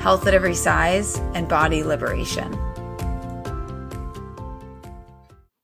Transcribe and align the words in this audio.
health 0.00 0.26
at 0.26 0.32
every 0.32 0.54
size, 0.54 1.18
and 1.34 1.46
body 1.46 1.84
liberation. 1.84 2.50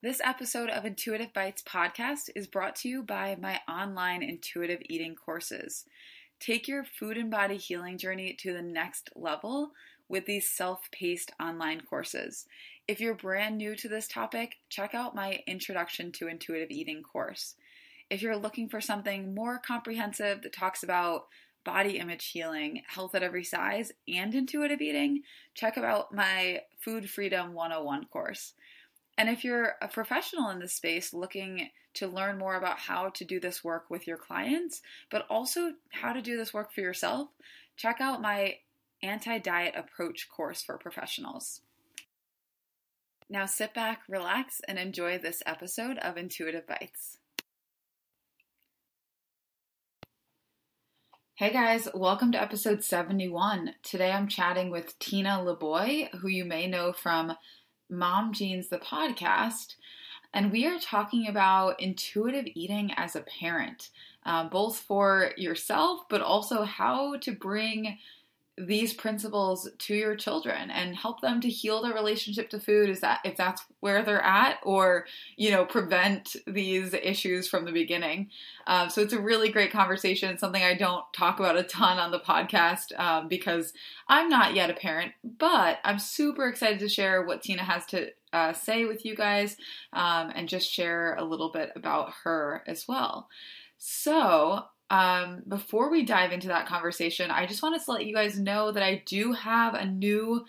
This 0.02 0.20
episode 0.22 0.68
of 0.68 0.84
Intuitive 0.84 1.32
Bites 1.32 1.62
podcast 1.62 2.28
is 2.36 2.46
brought 2.46 2.76
to 2.76 2.88
you 2.88 3.02
by 3.02 3.36
my 3.40 3.60
online 3.66 4.22
intuitive 4.22 4.80
eating 4.90 5.14
courses. 5.16 5.86
Take 6.38 6.68
your 6.68 6.84
food 6.84 7.16
and 7.16 7.30
body 7.30 7.56
healing 7.56 7.96
journey 7.96 8.36
to 8.40 8.52
the 8.52 8.62
next 8.62 9.08
level 9.16 9.70
with 10.06 10.26
these 10.26 10.50
self 10.50 10.90
paced 10.92 11.32
online 11.40 11.80
courses. 11.80 12.44
If 12.86 13.00
you're 13.00 13.14
brand 13.14 13.56
new 13.56 13.74
to 13.76 13.88
this 13.88 14.06
topic, 14.06 14.56
check 14.68 14.94
out 14.94 15.14
my 15.14 15.40
Introduction 15.46 16.12
to 16.12 16.28
Intuitive 16.28 16.70
Eating 16.70 17.02
course. 17.02 17.54
If 18.10 18.20
you're 18.20 18.36
looking 18.36 18.68
for 18.68 18.82
something 18.82 19.34
more 19.34 19.58
comprehensive 19.58 20.42
that 20.42 20.52
talks 20.52 20.82
about 20.82 21.22
body 21.66 21.98
image 21.98 22.28
healing, 22.28 22.82
health 22.86 23.14
at 23.14 23.24
every 23.24 23.42
size, 23.42 23.92
and 24.08 24.34
intuitive 24.34 24.80
eating, 24.80 25.22
check 25.52 25.76
out 25.76 26.14
my 26.14 26.62
Food 26.78 27.10
Freedom 27.10 27.52
101 27.52 28.06
course. 28.06 28.54
And 29.18 29.28
if 29.28 29.42
you're 29.44 29.74
a 29.82 29.88
professional 29.88 30.48
in 30.50 30.60
this 30.60 30.74
space 30.74 31.12
looking 31.12 31.70
to 31.94 32.06
learn 32.06 32.38
more 32.38 32.54
about 32.54 32.78
how 32.78 33.08
to 33.08 33.24
do 33.24 33.40
this 33.40 33.64
work 33.64 33.90
with 33.90 34.06
your 34.06 34.16
clients, 34.16 34.80
but 35.10 35.26
also 35.28 35.72
how 35.90 36.12
to 36.12 36.22
do 36.22 36.36
this 36.36 36.54
work 36.54 36.72
for 36.72 36.82
yourself, 36.82 37.28
check 37.76 38.00
out 38.00 38.22
my 38.22 38.58
anti 39.02 39.38
diet 39.38 39.74
approach 39.76 40.28
course 40.28 40.62
for 40.62 40.78
professionals. 40.78 41.62
Now 43.28 43.46
sit 43.46 43.74
back, 43.74 44.02
relax, 44.08 44.60
and 44.68 44.78
enjoy 44.78 45.18
this 45.18 45.42
episode 45.44 45.98
of 45.98 46.16
Intuitive 46.16 46.66
Bites. 46.66 47.18
Hey 51.38 51.52
guys, 51.52 51.86
welcome 51.92 52.32
to 52.32 52.40
episode 52.40 52.82
71. 52.82 53.74
Today 53.82 54.10
I'm 54.10 54.26
chatting 54.26 54.70
with 54.70 54.98
Tina 54.98 55.32
LeBoy, 55.44 56.08
who 56.14 56.28
you 56.28 56.46
may 56.46 56.66
know 56.66 56.94
from 56.94 57.36
Mom 57.90 58.32
Jeans, 58.32 58.70
the 58.70 58.78
podcast. 58.78 59.74
And 60.32 60.50
we 60.50 60.64
are 60.64 60.78
talking 60.78 61.28
about 61.28 61.78
intuitive 61.78 62.46
eating 62.54 62.90
as 62.96 63.16
a 63.16 63.20
parent, 63.20 63.90
uh, 64.24 64.48
both 64.48 64.78
for 64.78 65.32
yourself, 65.36 66.08
but 66.08 66.22
also 66.22 66.62
how 66.62 67.18
to 67.18 67.32
bring 67.32 67.98
these 68.58 68.94
principles 68.94 69.68
to 69.78 69.94
your 69.94 70.16
children 70.16 70.70
and 70.70 70.96
help 70.96 71.20
them 71.20 71.40
to 71.40 71.48
heal 71.48 71.82
their 71.82 71.94
relationship 71.94 72.50
to 72.50 72.60
food? 72.60 72.88
Is 72.88 73.00
that 73.00 73.20
if 73.24 73.36
that's 73.36 73.62
where 73.80 74.02
they're 74.02 74.22
at 74.22 74.58
or 74.62 75.06
you 75.36 75.50
know 75.50 75.64
prevent 75.64 76.36
these 76.46 76.94
issues 76.94 77.48
from 77.48 77.64
the 77.64 77.72
beginning? 77.72 78.30
Um, 78.66 78.90
so 78.90 79.02
it's 79.02 79.12
a 79.12 79.20
really 79.20 79.50
great 79.50 79.72
conversation. 79.72 80.38
Something 80.38 80.62
i 80.62 80.74
don't 80.74 81.04
talk 81.12 81.38
about 81.38 81.56
a 81.56 81.62
ton 81.62 81.98
on 81.98 82.10
the 82.10 82.18
podcast 82.18 82.98
um, 82.98 83.28
because 83.28 83.72
i'm 84.08 84.28
not 84.28 84.54
yet 84.54 84.70
a 84.70 84.74
parent 84.74 85.12
but 85.38 85.78
i'm 85.84 85.98
super 85.98 86.48
excited 86.48 86.78
to 86.78 86.88
share 86.88 87.22
what 87.22 87.42
tina 87.42 87.62
has 87.62 87.86
to 87.86 88.10
uh, 88.32 88.52
say 88.52 88.84
with 88.84 89.04
you 89.04 89.16
guys 89.16 89.56
um, 89.92 90.30
and 90.34 90.48
just 90.48 90.70
share 90.70 91.14
a 91.14 91.24
little 91.24 91.50
bit 91.50 91.72
about 91.74 92.12
her 92.24 92.62
as 92.66 92.86
well. 92.86 93.28
So 93.78 94.64
um, 94.90 95.42
before 95.48 95.90
we 95.90 96.04
dive 96.04 96.32
into 96.32 96.48
that 96.48 96.66
conversation, 96.66 97.30
I 97.30 97.46
just 97.46 97.62
wanted 97.62 97.82
to 97.84 97.90
let 97.90 98.06
you 98.06 98.14
guys 98.14 98.38
know 98.38 98.70
that 98.72 98.82
I 98.82 99.02
do 99.06 99.32
have 99.32 99.74
a 99.74 99.84
new 99.84 100.44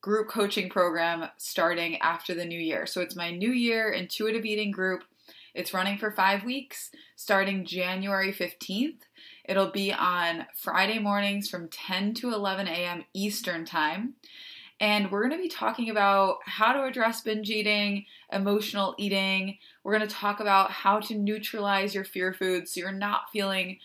group 0.00 0.28
coaching 0.28 0.68
program 0.68 1.28
starting 1.36 1.98
after 1.98 2.34
the 2.34 2.44
new 2.44 2.58
year. 2.58 2.86
So 2.86 3.00
it's 3.00 3.16
my 3.16 3.30
new 3.30 3.52
year 3.52 3.90
intuitive 3.90 4.44
eating 4.44 4.70
group. 4.70 5.04
It's 5.54 5.72
running 5.72 5.98
for 5.98 6.10
five 6.10 6.44
weeks 6.44 6.90
starting 7.16 7.64
January 7.64 8.32
15th. 8.32 8.98
It'll 9.44 9.70
be 9.70 9.92
on 9.92 10.46
Friday 10.56 10.98
mornings 10.98 11.48
from 11.48 11.68
10 11.68 12.14
to 12.14 12.32
11 12.32 12.66
a.m. 12.66 13.04
Eastern 13.12 13.64
Time. 13.64 14.14
And 14.84 15.10
we're 15.10 15.26
going 15.26 15.40
to 15.40 15.42
be 15.42 15.48
talking 15.48 15.88
about 15.88 16.40
how 16.44 16.74
to 16.74 16.84
address 16.84 17.22
binge 17.22 17.48
eating, 17.48 18.04
emotional 18.30 18.94
eating. 18.98 19.56
We're 19.82 19.96
going 19.96 20.06
to 20.06 20.14
talk 20.14 20.40
about 20.40 20.70
how 20.70 21.00
to 21.00 21.14
neutralize 21.14 21.94
your 21.94 22.04
fear 22.04 22.34
foods 22.34 22.70
so 22.70 22.80
you're 22.80 22.92
not 22.92 23.30
feeling 23.32 23.78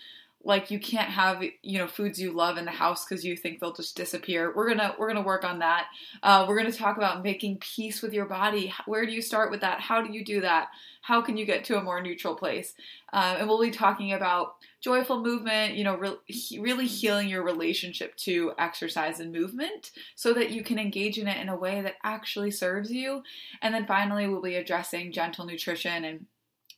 like 0.44 0.72
you 0.72 0.80
can't 0.80 1.10
have 1.10 1.44
you 1.62 1.80
know 1.80 1.88
foods 1.88 2.20
you 2.20 2.32
love 2.32 2.58
in 2.58 2.66
the 2.66 2.72
house 2.72 3.06
because 3.06 3.26
you 3.26 3.36
think 3.36 3.60
they'll 3.60 3.74
just 3.74 3.98
disappear. 3.98 4.54
We're 4.56 4.70
gonna 4.70 4.96
we're 4.98 5.10
gonna 5.10 5.26
work 5.26 5.44
on 5.44 5.60
that. 5.60 5.88
Uh, 6.24 6.46
we're 6.48 6.58
gonna 6.58 6.72
talk 6.72 6.98
about 6.98 7.24
making 7.24 7.58
peace 7.58 8.02
with 8.02 8.14
your 8.14 8.26
body. 8.26 8.74
Where 8.86 9.06
do 9.06 9.12
you 9.12 9.22
start 9.22 9.52
with 9.52 9.62
that? 9.62 9.82
How 9.82 10.02
do 10.02 10.14
you 10.14 10.24
do 10.24 10.42
that? 10.42 10.70
How 11.02 11.22
can 11.22 11.36
you 11.36 11.46
get 11.46 11.66
to 11.66 11.78
a 11.78 11.84
more 11.84 12.02
neutral 12.02 12.36
place? 12.36 12.74
Um, 13.12 13.38
and 13.38 13.48
we'll 13.48 13.62
be 13.62 13.72
talking 13.72 14.14
about 14.14 14.56
joyful 14.82 15.22
movement 15.22 15.76
you 15.76 15.84
know 15.84 15.98
re- 15.98 16.58
really 16.58 16.88
healing 16.88 17.28
your 17.28 17.44
relationship 17.44 18.16
to 18.16 18.54
exercise 18.58 19.20
and 19.20 19.34
movement 19.34 19.92
so 20.16 20.34
that 20.34 20.52
you 20.52 20.64
can 20.64 20.80
engage 20.80 21.18
in 21.18 21.28
it 21.28 21.42
in 21.42 21.50
a 21.50 21.56
way 21.56 21.82
that 21.82 21.96
actually 22.04 22.52
serves 22.52 22.92
you. 22.92 23.24
And 23.62 23.74
then 23.74 23.86
finally 23.86 24.28
we'll 24.28 24.42
be 24.42 24.56
addressing 24.56 25.12
gentle 25.12 25.46
nutrition 25.46 26.06
and 26.06 26.26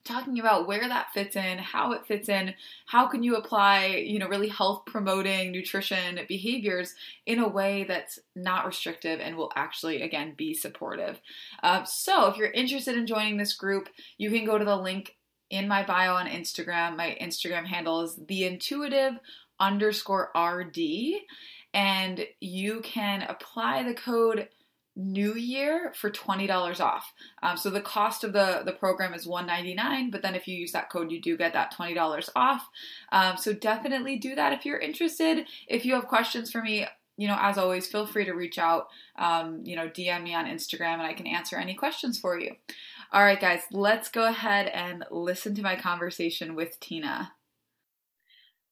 talking 0.04 0.40
about 0.40 0.68
where 0.68 0.88
that 0.88 1.12
fits 1.14 1.36
in, 1.36 1.58
how 1.58 1.92
it 1.92 2.06
fits 2.06 2.30
in, 2.30 2.54
how 2.86 3.08
can 3.08 3.24
you 3.24 3.36
apply, 3.36 3.88
you 3.88 4.20
know, 4.20 4.28
really 4.28 4.48
health 4.48 4.84
promoting 4.86 5.52
nutrition 5.52 6.20
behaviors 6.28 6.96
in 7.26 7.40
a 7.40 7.48
way 7.48 7.84
that's 7.84 8.20
not 8.36 8.66
restrictive 8.66 9.20
and 9.20 9.36
will 9.36 9.52
actually, 9.56 10.02
again, 10.02 10.34
be 10.36 10.54
supportive. 10.54 11.20
Uh, 11.62 11.84
so 11.84 12.28
if 12.28 12.38
you're 12.38 12.52
interested 12.52 12.98
in 12.98 13.06
joining 13.06 13.38
this 13.38 13.54
group, 13.54 13.90
you 14.18 14.32
can 14.32 14.46
go 14.46 14.58
to 14.58 14.66
the 14.66 14.76
link 14.76 15.16
in 15.50 15.68
my 15.68 15.84
bio 15.84 16.16
on 16.16 16.28
Instagram. 16.28 16.96
My 16.96 17.18
Instagram 17.22 17.66
handle 17.66 18.02
is 18.02 18.20
the 18.28 18.46
intuitive 18.46 19.14
underscore 19.60 20.32
RD, 20.36 20.80
and 21.74 22.26
you 22.40 22.82
can 22.82 23.22
apply 23.22 23.84
the 23.84 23.94
code 23.94 24.50
new 24.96 25.36
year 25.36 25.94
for 25.96 26.10
$20 26.10 26.80
off. 26.82 27.14
Um, 27.42 27.56
so 27.56 27.70
the 27.70 27.82
cost 27.82 28.24
of 28.24 28.34
the 28.34 28.64
the 28.66 28.74
program 28.74 29.14
is 29.14 29.26
199 29.26 30.12
but 30.12 30.22
then 30.22 30.36
if 30.36 30.48
you 30.48 30.56
use 30.56 30.74
that 30.74 30.90
code 30.90 31.12
you 31.12 31.22
do 31.22 31.38
get 31.38 31.54
that 31.54 31.74
$20 31.74 32.30
off. 32.36 32.68
Um, 33.12 33.38
so 33.38 33.54
definitely 33.54 34.18
do 34.18 34.36
that 34.36 34.54
if 34.54 34.66
you're 34.66 34.80
interested. 34.80 35.46
If 35.68 35.86
you 35.86 35.94
have 35.96 36.08
questions 36.08 36.52
for 36.52 36.62
me 36.62 36.86
you 37.18 37.28
know 37.28 37.38
as 37.40 37.58
always 37.58 37.88
feel 37.88 38.06
free 38.06 38.26
to 38.26 38.34
reach 38.34 38.58
out. 38.58 38.88
Um, 39.18 39.62
you 39.64 39.76
know 39.76 39.88
dm 39.88 40.24
me 40.24 40.34
on 40.34 40.46
instagram 40.46 40.94
and 40.94 41.04
i 41.04 41.14
can 41.14 41.28
answer 41.28 41.56
any 41.56 41.74
questions 41.74 42.20
for 42.20 42.38
you. 42.40 42.56
All 43.14 43.24
right 43.24 43.40
guys 43.40 43.62
let's 43.72 44.10
go 44.10 44.28
ahead 44.28 44.68
and 44.68 45.06
listen 45.10 45.56
to 45.56 45.62
my 45.62 45.78
conversation 45.78 46.54
with 46.54 46.78
tina. 46.82 47.32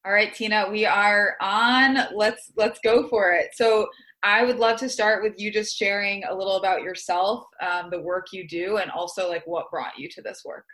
All 0.06 0.12
right 0.12 0.34
tina 0.34 0.70
we 0.70 0.86
are 0.86 1.38
on. 1.40 1.98
Let's 2.14 2.52
let's 2.58 2.80
go 2.84 3.08
for 3.08 3.32
it. 3.32 3.52
So 3.54 3.88
I 4.24 4.44
would 4.44 4.60
love 4.60 4.78
to 4.80 4.90
start 4.90 5.24
with 5.24 5.40
you 5.40 5.52
just 5.52 5.78
sharing 5.78 6.24
a 6.26 6.36
little 6.36 6.58
about 6.58 6.82
yourself, 6.82 7.46
um, 7.62 7.90
the 7.90 8.02
work 8.02 8.28
you 8.34 8.48
do, 8.48 8.78
and 8.78 8.92
also 8.92 9.30
like 9.30 9.48
what 9.48 9.72
brought 9.72 9.98
you 9.98 10.10
to 10.10 10.22
this 10.22 10.42
work. 10.44 10.66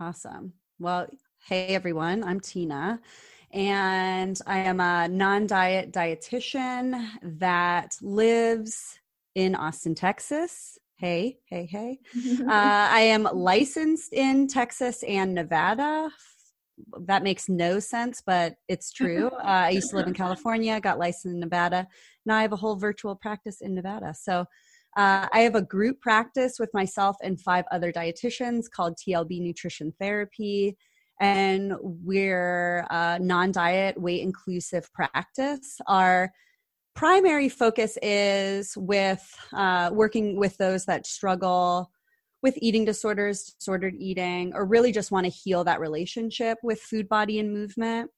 Awesome. 0.00 0.52
Well, 0.78 1.06
hey 1.46 1.68
everyone, 1.68 2.24
I'm 2.24 2.40
Tina, 2.40 3.00
and 3.52 4.38
I 4.46 4.58
am 4.58 4.80
a 4.80 5.06
non 5.08 5.46
diet 5.46 5.92
dietitian 5.92 7.08
that 7.38 7.96
lives 8.02 8.98
in 9.36 9.54
Austin, 9.54 9.94
Texas. 9.94 10.76
Hey, 10.96 11.38
hey, 11.44 11.66
hey. 11.66 12.00
uh, 12.40 12.48
I 12.48 13.00
am 13.00 13.28
licensed 13.32 14.12
in 14.12 14.48
Texas 14.48 15.04
and 15.04 15.34
Nevada 15.34 16.10
that 17.06 17.22
makes 17.22 17.48
no 17.48 17.78
sense, 17.78 18.22
but 18.24 18.54
it's 18.68 18.92
true. 18.92 19.28
Uh, 19.28 19.46
I 19.46 19.70
used 19.70 19.90
to 19.90 19.96
live 19.96 20.06
in 20.06 20.14
California, 20.14 20.80
got 20.80 20.98
licensed 20.98 21.34
in 21.34 21.40
Nevada. 21.40 21.86
Now 22.26 22.36
I 22.36 22.42
have 22.42 22.52
a 22.52 22.56
whole 22.56 22.76
virtual 22.76 23.16
practice 23.16 23.60
in 23.60 23.74
Nevada. 23.74 24.14
So 24.14 24.44
uh, 24.96 25.26
I 25.32 25.40
have 25.40 25.54
a 25.54 25.62
group 25.62 26.00
practice 26.00 26.58
with 26.58 26.70
myself 26.72 27.16
and 27.22 27.40
five 27.40 27.64
other 27.70 27.92
dietitians 27.92 28.64
called 28.70 28.96
TLB 28.96 29.40
Nutrition 29.40 29.92
Therapy. 30.00 30.76
And 31.20 31.74
we're 31.80 32.86
a 32.90 33.18
non 33.18 33.52
diet, 33.52 34.00
weight 34.00 34.22
inclusive 34.22 34.92
practice. 34.92 35.78
Our 35.86 36.30
primary 36.94 37.48
focus 37.48 37.98
is 38.02 38.74
with 38.76 39.22
uh, 39.54 39.90
working 39.92 40.38
with 40.38 40.56
those 40.56 40.86
that 40.86 41.06
struggle 41.06 41.90
with 42.42 42.58
eating 42.60 42.84
disorders, 42.84 43.54
disordered 43.58 43.94
eating, 43.98 44.52
or 44.54 44.64
really 44.64 44.92
just 44.92 45.10
want 45.10 45.24
to 45.24 45.30
heal 45.30 45.64
that 45.64 45.80
relationship 45.80 46.58
with 46.62 46.80
food, 46.80 47.08
body, 47.08 47.38
and 47.38 47.52
movement. 47.52 48.10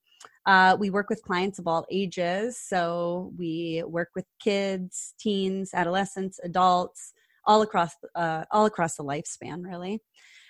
Uh, 0.49 0.75
we 0.81 0.89
work 0.89 1.11
with 1.11 1.21
clients 1.21 1.59
of 1.59 1.67
all 1.67 1.85
ages. 1.91 2.59
So 2.59 3.35
we 3.37 3.85
work 3.87 4.09
with 4.15 4.25
kids, 4.41 5.12
teens, 5.21 5.75
adolescents, 5.75 6.41
adults, 6.43 7.12
all 7.45 7.61
across, 7.61 7.93
uh, 8.15 8.45
all 8.50 8.65
across 8.65 8.97
the 8.97 9.05
lifespan, 9.05 9.62
really. 9.62 10.00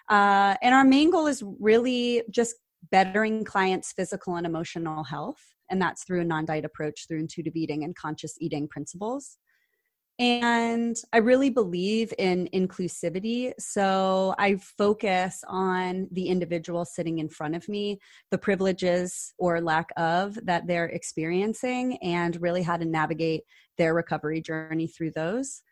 Uh, 0.08 0.54
and 0.62 0.72
our 0.72 0.84
main 0.84 1.10
goal 1.10 1.26
is 1.26 1.42
really 1.58 2.22
just 2.30 2.54
bettering 2.92 3.44
clients' 3.44 3.92
physical 3.92 4.36
and 4.36 4.46
emotional 4.46 5.02
health. 5.02 5.40
And 5.68 5.82
that's 5.82 6.04
through 6.04 6.20
a 6.20 6.24
non 6.24 6.44
diet 6.44 6.64
approach, 6.64 7.06
through 7.08 7.18
intuitive 7.18 7.56
eating 7.56 7.82
and 7.82 7.96
conscious 7.96 8.36
eating 8.40 8.68
principles. 8.68 9.36
And 10.18 10.96
I 11.12 11.18
really 11.18 11.48
believe 11.48 12.12
in 12.18 12.48
inclusivity. 12.52 13.52
So 13.60 14.34
I 14.36 14.56
focus 14.56 15.44
on 15.46 16.08
the 16.10 16.26
individual 16.26 16.84
sitting 16.84 17.20
in 17.20 17.28
front 17.28 17.54
of 17.54 17.68
me, 17.68 18.00
the 18.32 18.38
privileges 18.38 19.32
or 19.38 19.60
lack 19.60 19.90
of 19.96 20.36
that 20.44 20.66
they're 20.66 20.86
experiencing, 20.86 21.98
and 21.98 22.40
really 22.42 22.62
how 22.62 22.76
to 22.76 22.84
navigate 22.84 23.42
their 23.76 23.94
recovery 23.94 24.40
journey 24.40 24.88
through 24.88 25.12
those. 25.12 25.62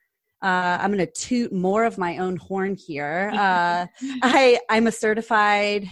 Uh, 0.42 0.78
I'm 0.80 0.92
going 0.92 1.04
to 1.04 1.12
toot 1.12 1.52
more 1.52 1.84
of 1.84 1.98
my 1.98 2.18
own 2.18 2.36
horn 2.36 2.76
here. 2.76 3.32
Uh, 3.34 3.86
I, 4.22 4.60
I'm 4.70 4.86
a 4.86 4.92
certified 4.92 5.88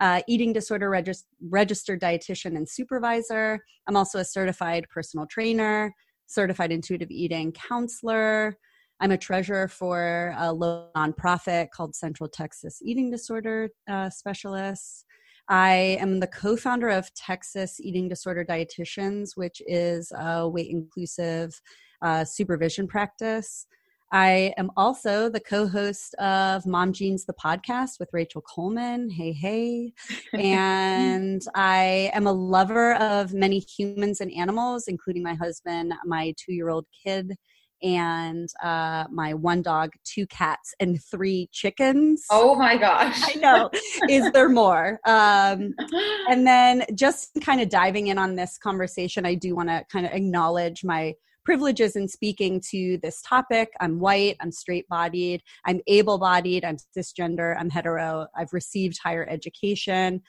uh, 0.00 0.22
eating 0.26 0.52
disorder 0.52 0.90
regist- 0.90 1.26
registered 1.40 2.00
dietitian 2.00 2.56
and 2.56 2.68
supervisor. 2.68 3.60
I'm 3.86 3.96
also 3.96 4.18
a 4.18 4.24
certified 4.24 4.86
personal 4.92 5.26
trainer 5.26 5.94
certified 6.32 6.72
intuitive 6.72 7.10
eating 7.10 7.52
counselor. 7.52 8.56
I'm 9.00 9.10
a 9.10 9.18
treasurer 9.18 9.68
for 9.68 10.34
a 10.38 10.52
local 10.52 10.90
nonprofit 10.96 11.70
called 11.70 11.94
Central 11.94 12.28
Texas 12.28 12.80
Eating 12.82 13.10
Disorder 13.10 13.70
uh, 13.88 14.08
Specialists. 14.10 15.04
I 15.48 15.98
am 16.00 16.20
the 16.20 16.28
co 16.28 16.56
founder 16.56 16.88
of 16.88 17.12
Texas 17.14 17.80
Eating 17.80 18.08
Disorder 18.08 18.44
Dietitians, 18.44 19.30
which 19.34 19.60
is 19.66 20.12
a 20.16 20.48
weight 20.48 20.70
inclusive 20.70 21.60
uh, 22.00 22.24
supervision 22.24 22.86
practice. 22.86 23.66
I 24.12 24.52
am 24.58 24.70
also 24.76 25.30
the 25.30 25.40
co 25.40 25.66
host 25.66 26.14
of 26.16 26.66
Mom 26.66 26.92
Jeans, 26.92 27.24
the 27.24 27.32
podcast 27.32 27.98
with 27.98 28.10
Rachel 28.12 28.42
Coleman. 28.42 29.08
Hey, 29.08 29.32
hey. 29.32 29.94
And 30.34 31.42
I 31.54 32.10
am 32.12 32.26
a 32.26 32.32
lover 32.32 32.94
of 32.96 33.32
many 33.32 33.58
humans 33.58 34.20
and 34.20 34.30
animals, 34.32 34.86
including 34.86 35.22
my 35.22 35.32
husband, 35.34 35.94
my 36.04 36.34
two 36.36 36.52
year 36.52 36.68
old 36.68 36.84
kid, 37.04 37.34
and 37.82 38.50
uh, 38.62 39.04
my 39.10 39.32
one 39.32 39.62
dog, 39.62 39.92
two 40.04 40.26
cats, 40.26 40.74
and 40.78 41.02
three 41.02 41.48
chickens. 41.50 42.26
Oh 42.30 42.54
my 42.54 42.76
gosh. 42.76 43.18
I 43.22 43.38
know. 43.40 43.70
Is 44.10 44.30
there 44.32 44.50
more? 44.50 45.00
Um, 45.06 45.74
and 46.28 46.46
then 46.46 46.84
just 46.94 47.30
kind 47.40 47.62
of 47.62 47.70
diving 47.70 48.08
in 48.08 48.18
on 48.18 48.36
this 48.36 48.58
conversation, 48.58 49.24
I 49.24 49.36
do 49.36 49.56
want 49.56 49.70
to 49.70 49.86
kind 49.90 50.04
of 50.04 50.12
acknowledge 50.12 50.84
my 50.84 51.14
privileges 51.44 51.96
in 51.96 52.08
speaking 52.08 52.60
to 52.70 52.98
this 53.02 53.22
topic. 53.22 53.70
I'm 53.80 53.98
white, 53.98 54.36
I'm 54.40 54.52
straight 54.52 54.88
bodied, 54.88 55.42
I'm 55.66 55.80
able 55.86 56.18
bodied, 56.18 56.64
I'm 56.64 56.76
cisgender, 56.96 57.56
I'm 57.58 57.70
hetero, 57.70 58.26
I've 58.36 58.52
received 58.52 58.98
higher 59.02 59.26
education. 59.28 60.22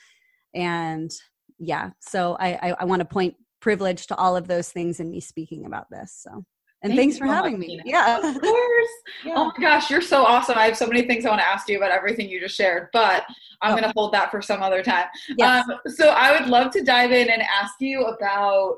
And 0.54 1.12
yeah, 1.60 1.92
so 2.00 2.36
I, 2.40 2.54
I, 2.54 2.76
I 2.80 2.86
want 2.86 3.02
to 3.02 3.06
point 3.06 3.36
privilege 3.60 4.08
to 4.08 4.16
all 4.16 4.36
of 4.36 4.48
those 4.48 4.70
things 4.70 5.00
in 5.00 5.10
me 5.10 5.20
speaking 5.20 5.66
about 5.66 5.88
this. 5.90 6.20
So. 6.22 6.44
And 6.82 6.92
Thank 6.92 7.00
thanks 7.00 7.18
for 7.18 7.28
so 7.28 7.32
having 7.32 7.54
much, 7.54 7.62
me. 7.62 7.68
Tina. 7.68 7.84
Yeah. 7.86 8.18
Of 8.18 8.42
course. 8.42 8.90
Yeah. 9.24 9.36
Oh 9.38 9.46
my 9.46 9.64
gosh, 9.64 9.90
you're 9.90 10.02
so 10.02 10.26
awesome. 10.26 10.58
I 10.58 10.66
have 10.66 10.76
so 10.76 10.86
many 10.86 11.04
things 11.04 11.26
I 11.26 11.30
want 11.30 11.40
to 11.40 11.48
ask 11.48 11.70
you 11.70 11.78
about 11.78 11.92
everything 11.92 12.28
you 12.28 12.42
just 12.42 12.58
shared, 12.58 12.90
but 12.92 13.24
I'm 13.62 13.72
oh. 13.72 13.78
going 13.80 13.90
to 13.90 13.94
hold 13.96 14.14
that 14.14 14.32
for 14.32 14.42
some 14.42 14.62
other 14.62 14.84
time. 14.84 15.06
Yes. 15.38 15.66
Um, 15.70 15.80
so 15.88 16.10
I 16.10 16.38
would 16.38 16.50
love 16.50 16.74
to 16.74 16.84
dive 16.84 17.14
in 17.14 17.30
and 17.30 17.42
ask 17.42 17.76
you 17.80 18.04
about 18.04 18.76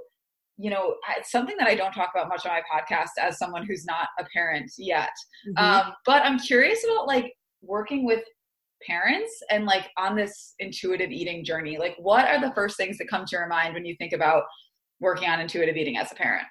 you 0.58 0.70
know, 0.70 0.96
it's 1.18 1.32
something 1.32 1.56
that 1.58 1.68
I 1.68 1.76
don't 1.76 1.92
talk 1.92 2.12
about 2.16 2.30
much 2.30 2.46
on 2.46 2.52
my 2.52 2.62
podcast 2.62 3.10
as 3.22 3.38
someone 3.38 3.66
who's 3.66 3.86
not 3.86 4.08
a 4.20 4.26
parent 4.34 4.72
yet. 4.78 5.10
Mm-hmm. 5.48 5.64
Um, 5.64 5.94
but 6.06 6.24
I'm 6.24 6.40
curious 6.40 6.84
about 6.86 7.08
like 7.08 7.34
working 7.62 8.06
with 8.06 8.24
parents 8.88 9.42
and 9.50 9.66
like 9.66 9.90
on 9.98 10.16
this 10.16 10.54
intuitive 10.60 11.12
eating 11.12 11.44
journey. 11.44 11.78
Like, 11.78 11.96
what 11.98 12.28
are 12.28 12.40
the 12.40 12.54
first 12.54 12.78
things 12.78 12.98
that 13.00 13.10
come 13.10 13.26
to 13.26 13.36
your 13.36 13.48
mind 13.48 13.74
when 13.74 13.86
you 13.86 13.96
think 13.98 14.14
about 14.14 14.44
working 15.00 15.30
on 15.30 15.42
intuitive 15.42 15.76
eating 15.76 15.98
as 15.98 16.12
a 16.12 16.16
parent? 16.16 16.46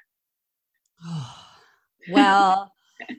well, 2.10 2.70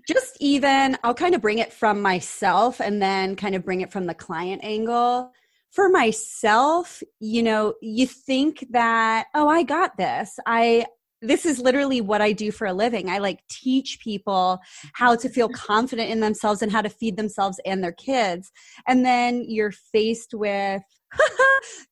just 0.07 0.37
even, 0.39 0.97
I'll 1.03 1.13
kind 1.13 1.33
of 1.33 1.41
bring 1.41 1.59
it 1.59 1.73
from 1.73 2.01
myself 2.01 2.79
and 2.79 3.01
then 3.01 3.35
kind 3.35 3.55
of 3.55 3.65
bring 3.65 3.81
it 3.81 3.91
from 3.91 4.05
the 4.05 4.13
client 4.13 4.63
angle 4.63 5.31
for 5.75 5.89
myself, 5.89 7.03
you 7.19 7.43
know, 7.43 7.73
you 7.81 8.07
think 8.07 8.65
that, 8.71 9.27
oh, 9.35 9.49
I 9.49 9.63
got 9.63 9.97
this. 9.97 10.39
I, 10.45 10.85
this 11.21 11.45
is 11.45 11.59
literally 11.59 11.99
what 11.99 12.21
I 12.21 12.31
do 12.31 12.51
for 12.51 12.65
a 12.65 12.73
living. 12.73 13.09
I 13.09 13.17
like 13.17 13.39
teach 13.49 13.99
people 13.99 14.59
how 14.93 15.15
to 15.17 15.27
feel 15.27 15.49
mm-hmm. 15.49 15.65
confident 15.65 16.09
in 16.09 16.21
themselves 16.21 16.61
and 16.61 16.71
how 16.71 16.81
to 16.81 16.89
feed 16.89 17.17
themselves 17.17 17.59
and 17.65 17.83
their 17.83 17.91
kids. 17.91 18.51
And 18.87 19.05
then 19.05 19.43
you're 19.45 19.71
faced 19.71 20.33
with 20.33 20.81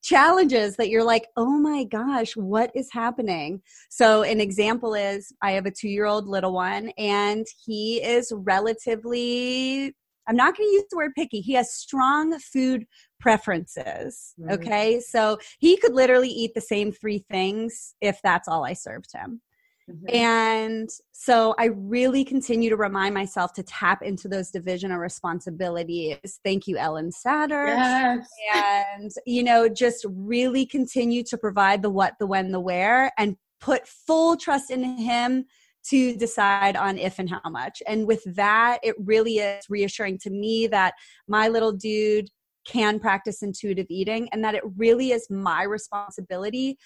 challenges 0.03 0.77
that 0.77 0.89
you're 0.89 1.03
like, 1.03 1.27
oh 1.35 1.57
my 1.57 1.83
gosh, 1.83 2.37
what 2.37 2.71
is 2.75 2.89
happening? 2.91 3.61
So, 3.89 4.23
an 4.23 4.39
example 4.39 4.93
is 4.93 5.31
I 5.41 5.51
have 5.51 5.65
a 5.65 5.71
two 5.71 5.89
year 5.89 6.05
old 6.05 6.27
little 6.27 6.53
one, 6.53 6.91
and 6.97 7.45
he 7.65 8.03
is 8.03 8.31
relatively 8.35 9.95
I'm 10.27 10.35
not 10.35 10.57
going 10.57 10.69
to 10.69 10.73
use 10.73 10.85
the 10.89 10.97
word 10.97 11.11
picky. 11.15 11.41
He 11.41 11.53
has 11.53 11.73
strong 11.73 12.37
food 12.39 12.85
preferences. 13.19 14.33
Mm-hmm. 14.39 14.51
Okay. 14.51 14.99
So 14.99 15.37
he 15.59 15.77
could 15.77 15.93
literally 15.93 16.29
eat 16.29 16.53
the 16.53 16.61
same 16.61 16.91
three 16.91 17.25
things 17.29 17.95
if 18.01 18.19
that's 18.23 18.47
all 18.47 18.65
I 18.65 18.73
served 18.73 19.11
him. 19.13 19.41
Mm-hmm. 19.89 20.15
And 20.15 20.89
so 21.11 21.55
I 21.59 21.65
really 21.75 22.23
continue 22.23 22.69
to 22.69 22.77
remind 22.77 23.13
myself 23.13 23.51
to 23.53 23.63
tap 23.63 24.01
into 24.01 24.29
those 24.29 24.49
divisional 24.49 24.97
responsibilities. 24.97 26.39
Thank 26.43 26.67
you, 26.67 26.77
Ellyn 26.77 27.11
Satter. 27.11 27.67
Yes. 27.67 28.29
And, 28.55 29.11
you 29.25 29.43
know, 29.43 29.67
just 29.67 30.05
really 30.09 30.65
continue 30.65 31.21
to 31.23 31.37
provide 31.37 31.81
the 31.81 31.89
what, 31.89 32.13
the 32.17 32.27
when, 32.27 32.51
the 32.51 32.61
where, 32.61 33.11
and 33.17 33.35
put 33.59 33.85
full 33.87 34.37
trust 34.37 34.71
in 34.71 34.83
him 34.83 35.45
to 35.89 36.15
decide 36.15 36.75
on 36.75 36.97
if 36.97 37.19
and 37.19 37.29
how 37.29 37.41
much. 37.49 37.81
And 37.87 38.07
with 38.07 38.23
that, 38.35 38.79
it 38.83 38.95
really 38.99 39.37
is 39.37 39.65
reassuring 39.69 40.19
to 40.19 40.29
me 40.29 40.67
that 40.67 40.93
my 41.27 41.47
little 41.47 41.71
dude 41.71 42.29
can 42.65 42.99
practice 42.99 43.43
intuitive 43.43 43.87
eating 43.89 44.29
and 44.31 44.43
that 44.43 44.55
it 44.55 44.63
really 44.77 45.11
is 45.11 45.29
my 45.29 45.63
responsibility 45.63 46.77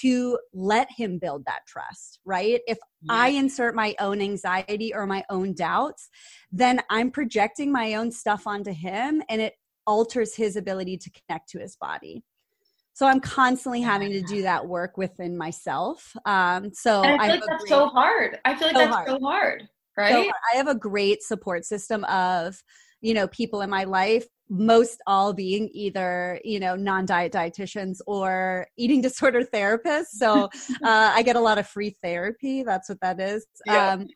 to 0.00 0.38
let 0.54 0.88
him 0.90 1.18
build 1.18 1.44
that 1.44 1.60
trust, 1.66 2.20
right? 2.24 2.60
If 2.66 2.78
yeah. 3.02 3.12
I 3.12 3.28
insert 3.28 3.74
my 3.74 3.94
own 4.00 4.22
anxiety 4.22 4.94
or 4.94 5.06
my 5.06 5.24
own 5.28 5.54
doubts, 5.54 6.08
then 6.50 6.80
I'm 6.90 7.10
projecting 7.10 7.70
my 7.70 7.94
own 7.94 8.10
stuff 8.10 8.46
onto 8.46 8.72
him 8.72 9.22
and 9.28 9.42
it 9.42 9.54
alters 9.86 10.34
his 10.34 10.56
ability 10.56 10.96
to 10.98 11.10
connect 11.10 11.50
to 11.50 11.58
his 11.58 11.76
body 11.76 12.24
so 12.96 13.06
i'm 13.06 13.20
constantly 13.20 13.82
having 13.82 14.10
to 14.10 14.22
do 14.22 14.40
that 14.40 14.66
work 14.66 14.96
within 14.96 15.36
myself. 15.36 16.16
Um 16.24 16.72
so 16.72 17.02
and 17.02 17.20
i 17.20 17.26
feel 17.26 17.34
like 17.36 17.44
that's 17.46 17.62
great, 17.64 17.68
so 17.68 17.86
hard. 17.88 18.38
I 18.46 18.54
feel 18.54 18.68
like 18.68 18.76
so 18.76 18.82
that's 18.82 18.94
hard. 18.94 19.08
so 19.08 19.18
hard 19.20 19.68
right? 19.98 20.12
so 20.12 20.32
i 20.52 20.56
have 20.56 20.68
a 20.68 20.74
great 20.74 21.22
support 21.22 21.66
system 21.66 22.04
of 22.04 22.62
you 23.02 23.12
know 23.12 23.28
people 23.28 23.60
in 23.60 23.68
my 23.68 23.84
life 23.84 24.26
most 24.48 25.02
all 25.06 25.34
being 25.34 25.68
either 25.72 26.40
you 26.42 26.58
know 26.58 26.74
non-diet 26.74 27.32
dietitians 27.32 27.98
or 28.06 28.66
eating 28.78 29.00
disorder 29.08 29.42
therapists. 29.42 30.12
So 30.12 30.44
uh, 30.84 31.12
i 31.14 31.22
get 31.22 31.36
a 31.36 31.40
lot 31.40 31.58
of 31.58 31.66
free 31.66 31.96
therapy. 32.02 32.62
That's 32.62 32.88
what 32.88 33.00
that 33.02 33.20
is. 33.20 33.46
Yeah. 33.66 33.92
um, 33.92 34.06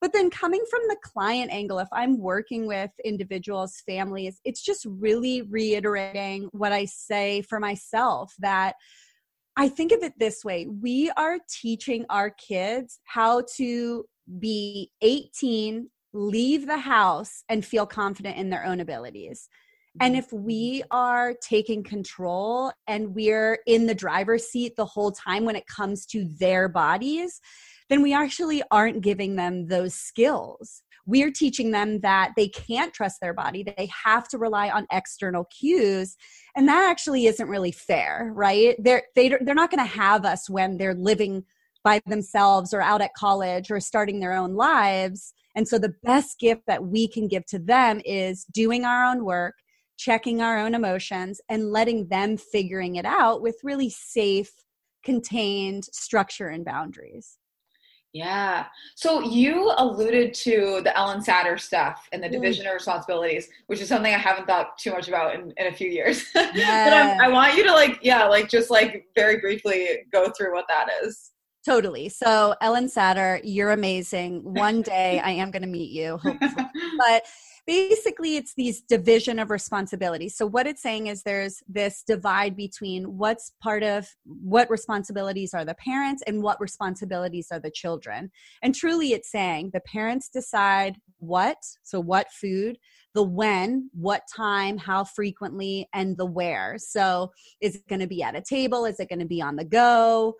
but 0.00 0.12
then 0.12 0.30
coming 0.30 0.62
from 0.70 0.80
the 0.88 0.96
client 1.02 1.52
angle, 1.52 1.78
if 1.78 1.88
I'm 1.92 2.18
working 2.18 2.66
with 2.66 2.90
individuals, 3.04 3.82
families, 3.86 4.40
it's 4.44 4.62
just 4.62 4.86
really 4.88 5.42
reiterating 5.42 6.48
what 6.52 6.72
I 6.72 6.84
say 6.84 7.42
for 7.42 7.58
myself 7.58 8.32
that 8.38 8.76
I 9.56 9.68
think 9.68 9.90
of 9.90 10.04
it 10.04 10.12
this 10.18 10.44
way 10.44 10.68
we 10.68 11.10
are 11.16 11.38
teaching 11.50 12.06
our 12.10 12.30
kids 12.30 13.00
how 13.04 13.42
to 13.56 14.04
be 14.38 14.92
18, 15.02 15.90
leave 16.12 16.66
the 16.66 16.78
house, 16.78 17.42
and 17.48 17.64
feel 17.64 17.86
confident 17.86 18.36
in 18.36 18.50
their 18.50 18.64
own 18.64 18.78
abilities. 18.78 19.48
And 20.00 20.14
mm-hmm. 20.14 20.18
if 20.20 20.32
we 20.32 20.84
are 20.90 21.34
taking 21.42 21.82
control 21.82 22.72
and 22.86 23.14
we're 23.14 23.58
in 23.66 23.86
the 23.86 23.94
driver's 23.94 24.44
seat 24.44 24.74
the 24.76 24.84
whole 24.84 25.10
time 25.10 25.44
when 25.44 25.56
it 25.56 25.66
comes 25.66 26.06
to 26.06 26.28
their 26.38 26.68
bodies, 26.68 27.40
then 27.88 28.02
we 28.02 28.12
actually 28.12 28.62
aren't 28.70 29.02
giving 29.02 29.36
them 29.36 29.66
those 29.66 29.94
skills. 29.94 30.82
We're 31.06 31.30
teaching 31.30 31.70
them 31.70 32.00
that 32.00 32.32
they 32.36 32.48
can't 32.48 32.92
trust 32.92 33.20
their 33.20 33.32
body, 33.32 33.62
they 33.62 33.88
have 34.04 34.28
to 34.28 34.38
rely 34.38 34.68
on 34.68 34.86
external 34.92 35.44
cues. 35.44 36.16
And 36.54 36.68
that 36.68 36.90
actually 36.90 37.26
isn't 37.26 37.48
really 37.48 37.72
fair, 37.72 38.30
right? 38.34 38.76
They're, 38.78 39.04
they, 39.14 39.28
they're 39.28 39.54
not 39.54 39.70
going 39.70 39.84
to 39.84 39.90
have 39.90 40.26
us 40.26 40.50
when 40.50 40.76
they're 40.76 40.94
living 40.94 41.44
by 41.82 42.00
themselves 42.06 42.74
or 42.74 42.82
out 42.82 43.00
at 43.00 43.14
college 43.14 43.70
or 43.70 43.80
starting 43.80 44.20
their 44.20 44.34
own 44.34 44.54
lives. 44.54 45.32
And 45.54 45.66
so 45.66 45.78
the 45.78 45.94
best 46.02 46.38
gift 46.38 46.62
that 46.66 46.84
we 46.84 47.08
can 47.08 47.26
give 47.26 47.46
to 47.46 47.58
them 47.58 48.02
is 48.04 48.44
doing 48.52 48.84
our 48.84 49.04
own 49.04 49.24
work, 49.24 49.54
checking 49.96 50.42
our 50.42 50.58
own 50.58 50.74
emotions, 50.74 51.40
and 51.48 51.72
letting 51.72 52.08
them 52.08 52.36
figuring 52.36 52.96
it 52.96 53.06
out 53.06 53.40
with 53.40 53.56
really 53.62 53.88
safe 53.88 54.52
contained 55.02 55.84
structure 55.86 56.48
and 56.48 56.64
boundaries. 56.64 57.38
Yeah. 58.12 58.66
So 58.94 59.20
you 59.20 59.72
alluded 59.76 60.32
to 60.34 60.80
the 60.82 60.90
Ellyn 60.96 61.24
Satter 61.24 61.60
stuff 61.60 62.08
and 62.12 62.22
the 62.22 62.28
mm. 62.28 62.32
division 62.32 62.66
of 62.66 62.74
responsibilities, 62.74 63.48
which 63.66 63.80
is 63.80 63.88
something 63.88 64.14
I 64.14 64.18
haven't 64.18 64.46
thought 64.46 64.78
too 64.78 64.92
much 64.92 65.08
about 65.08 65.34
in, 65.34 65.52
in 65.56 65.66
a 65.66 65.72
few 65.72 65.88
years. 65.88 66.24
Yeah. 66.54 67.16
but 67.18 67.24
I 67.24 67.28
want 67.28 67.56
you 67.56 67.64
to 67.64 67.72
like, 67.72 67.98
yeah, 68.02 68.24
like 68.24 68.48
just 68.48 68.70
like 68.70 69.06
very 69.14 69.38
briefly 69.38 70.04
go 70.10 70.30
through 70.30 70.54
what 70.54 70.66
that 70.68 70.88
is. 71.04 71.30
Totally. 71.64 72.08
So 72.08 72.54
Ellyn 72.62 72.84
Satter, 72.84 73.40
you're 73.44 73.72
amazing. 73.72 74.42
One 74.42 74.80
day 74.80 75.20
I 75.20 75.30
am 75.30 75.50
going 75.50 75.62
to 75.62 75.68
meet 75.68 75.90
you, 75.90 76.16
hopefully. 76.16 76.66
but 76.98 77.24
basically 77.68 78.36
it's 78.36 78.54
these 78.54 78.80
division 78.80 79.38
of 79.38 79.50
responsibilities. 79.50 80.34
So 80.34 80.46
what 80.46 80.66
it's 80.66 80.80
saying 80.80 81.08
is 81.08 81.22
there's 81.22 81.62
this 81.68 82.02
divide 82.02 82.56
between 82.56 83.18
what's 83.18 83.52
part 83.62 83.82
of 83.82 84.08
what 84.24 84.70
responsibilities 84.70 85.52
are 85.52 85.66
the 85.66 85.74
parents 85.74 86.22
and 86.26 86.42
what 86.42 86.58
responsibilities 86.62 87.48
are 87.52 87.60
the 87.60 87.70
children. 87.70 88.30
And 88.62 88.74
truly 88.74 89.12
it's 89.12 89.30
saying 89.30 89.72
the 89.74 89.80
parents 89.80 90.30
decide 90.30 90.96
what 91.18 91.58
so 91.82 92.00
what 92.00 92.32
food 92.32 92.78
the 93.12 93.22
when 93.22 93.90
what 93.92 94.22
time 94.34 94.78
how 94.78 95.04
frequently 95.04 95.86
and 95.92 96.16
the 96.16 96.24
where. 96.24 96.76
So 96.78 97.32
is 97.60 97.76
it 97.76 97.86
going 97.86 98.00
to 98.00 98.06
be 98.06 98.22
at 98.22 98.34
a 98.34 98.40
table? 98.40 98.86
Is 98.86 98.98
it 98.98 99.10
going 99.10 99.18
to 99.18 99.26
be 99.26 99.42
on 99.42 99.56
the 99.56 99.64
go? 99.66 100.36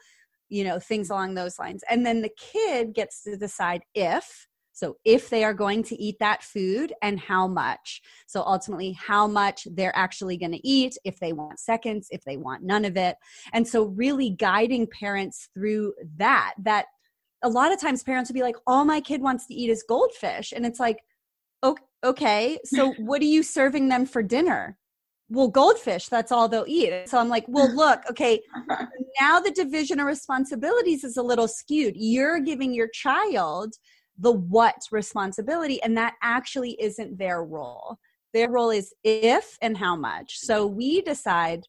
You 0.48 0.64
know 0.64 0.78
things 0.78 1.10
along 1.10 1.34
those 1.34 1.58
lines. 1.58 1.84
And 1.90 2.06
then 2.06 2.22
the 2.22 2.30
kid 2.38 2.94
gets 2.94 3.22
to 3.24 3.36
decide 3.36 3.82
if 3.94 4.47
so, 4.78 4.96
if 5.04 5.28
they 5.28 5.42
are 5.42 5.54
going 5.54 5.82
to 5.84 6.00
eat 6.00 6.20
that 6.20 6.44
food 6.44 6.92
and 7.02 7.18
how 7.18 7.48
much. 7.48 8.00
So, 8.28 8.42
ultimately, 8.42 8.92
how 8.92 9.26
much 9.26 9.66
they're 9.72 9.96
actually 9.96 10.36
going 10.36 10.52
to 10.52 10.64
eat, 10.64 10.96
if 11.04 11.18
they 11.18 11.32
want 11.32 11.58
seconds, 11.58 12.06
if 12.12 12.22
they 12.22 12.36
want 12.36 12.62
none 12.62 12.84
of 12.84 12.96
it. 12.96 13.16
And 13.52 13.66
so, 13.66 13.86
really 13.86 14.30
guiding 14.30 14.86
parents 14.86 15.48
through 15.52 15.94
that, 16.18 16.54
that 16.62 16.86
a 17.42 17.48
lot 17.48 17.72
of 17.72 17.80
times 17.80 18.04
parents 18.04 18.30
will 18.30 18.34
be 18.34 18.42
like, 18.42 18.54
all 18.68 18.84
my 18.84 19.00
kid 19.00 19.20
wants 19.20 19.48
to 19.48 19.54
eat 19.54 19.68
is 19.68 19.82
goldfish. 19.82 20.52
And 20.52 20.64
it's 20.64 20.78
like, 20.78 20.98
okay, 22.04 22.60
so 22.64 22.92
what 22.98 23.20
are 23.20 23.24
you 23.24 23.42
serving 23.42 23.88
them 23.88 24.06
for 24.06 24.22
dinner? 24.22 24.78
well 25.30 25.48
goldfish 25.48 26.08
that's 26.08 26.32
all 26.32 26.48
they'll 26.48 26.64
eat 26.66 27.06
so 27.06 27.18
i'm 27.18 27.28
like 27.28 27.44
well 27.48 27.70
look 27.74 28.00
okay 28.08 28.40
now 29.20 29.38
the 29.38 29.50
division 29.50 30.00
of 30.00 30.06
responsibilities 30.06 31.04
is 31.04 31.18
a 31.18 31.22
little 31.22 31.46
skewed 31.46 31.94
you're 31.96 32.40
giving 32.40 32.72
your 32.72 32.88
child 32.88 33.74
the 34.18 34.32
what 34.32 34.76
responsibility 34.90 35.80
and 35.82 35.96
that 35.96 36.14
actually 36.22 36.76
isn't 36.80 37.18
their 37.18 37.44
role. 37.44 37.98
Their 38.34 38.50
role 38.50 38.70
is 38.70 38.92
if 39.04 39.56
and 39.62 39.76
how 39.76 39.96
much. 39.96 40.38
So 40.38 40.66
we 40.66 41.00
decide 41.00 41.64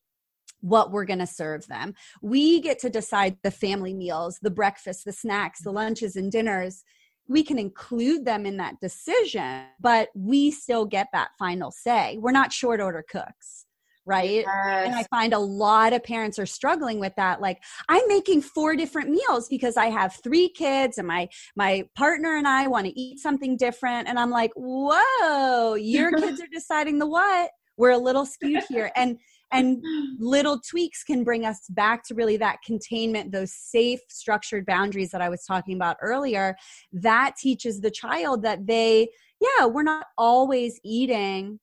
what 0.61 0.91
we're 0.91 1.05
going 1.05 1.19
to 1.19 1.27
serve 1.27 1.65
them. 1.67 1.93
We 2.21 2.59
get 2.59 2.79
to 2.79 2.89
decide 2.89 3.37
the 3.43 3.51
family 3.51 3.93
meals 3.93 4.39
the 4.41 4.51
breakfast 4.51 5.05
the 5.05 5.13
snacks 5.13 5.61
the 5.61 5.71
lunches 5.71 6.15
and 6.15 6.31
dinners. 6.31 6.83
We 7.27 7.43
can 7.43 7.59
include 7.59 8.25
them 8.25 8.45
in 8.45 8.57
that 8.57 8.79
decision 8.81 9.65
but 9.79 10.09
we 10.13 10.51
still 10.51 10.85
get 10.85 11.07
that 11.13 11.29
final 11.37 11.71
say. 11.71 12.17
We're 12.19 12.31
not 12.31 12.51
short 12.51 12.81
order 12.81 13.05
cooks 13.09 13.65
right? 14.09 14.43
Yes. 14.45 14.87
and 14.87 14.95
i 14.95 15.03
find 15.09 15.33
a 15.33 15.39
lot 15.39 15.93
of 15.93 16.03
parents 16.03 16.39
are 16.39 16.45
struggling 16.45 16.99
with 16.99 17.13
that 17.15 17.39
like 17.41 17.63
i'm 17.87 18.01
making 18.07 18.41
four 18.41 18.75
different 18.75 19.09
meals 19.09 19.47
because 19.47 19.77
i 19.77 19.85
have 19.85 20.17
three 20.23 20.49
kids 20.49 20.97
and 20.97 21.07
my 21.07 21.29
my 21.55 21.83
partner 21.95 22.35
and 22.35 22.47
i 22.47 22.67
want 22.67 22.85
to 22.87 22.99
eat 22.99 23.19
something 23.19 23.55
different. 23.55 24.07
And 24.07 24.17
i'm 24.19 24.31
like 24.31 24.51
whoa 24.55 25.75
your 25.75 26.11
kids 26.17 26.41
are 26.41 26.47
deciding 26.51 26.99
the 26.99 27.07
what? 27.07 27.51
We're 27.77 27.91
a 27.91 27.97
little 27.97 28.25
skewed 28.25 28.63
here. 28.67 28.91
And 28.95 29.17
and 29.51 29.83
little 30.19 30.59
tweaks 30.59 31.03
can 31.03 31.23
bring 31.23 31.43
us 31.43 31.61
back 31.69 32.03
to 32.07 32.13
really 32.13 32.37
that 32.37 32.57
containment 32.63 33.31
those 33.31 33.51
safe 33.51 33.99
structured 34.07 34.63
boundaries 34.65 35.09
that 35.09 35.21
i 35.21 35.29
was 35.29 35.43
talking 35.43 35.75
about 35.75 35.97
earlier. 36.01 36.55
That 36.93 37.35
teaches 37.37 37.81
the 37.81 37.91
child 37.91 38.43
that 38.43 38.67
they 38.67 39.09
yeah 39.41 39.65
we're 39.65 39.83
not 39.83 40.05
always 40.17 40.79
eating 40.83 41.59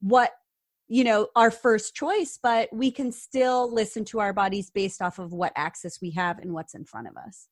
what 0.00 0.30
you 0.90 1.04
know 1.04 1.28
our 1.36 1.50
first 1.50 1.94
choice 1.94 2.38
but 2.42 2.68
we 2.72 2.90
can 2.90 3.12
still 3.12 3.72
listen 3.72 4.04
to 4.04 4.18
our 4.18 4.32
bodies 4.32 4.70
based 4.70 5.00
off 5.00 5.18
of 5.18 5.32
what 5.32 5.52
access 5.56 6.00
we 6.02 6.10
have 6.10 6.38
and 6.40 6.52
what's 6.52 6.74
in 6.74 6.84
front 6.84 7.06
of 7.06 7.16
us. 7.16 7.46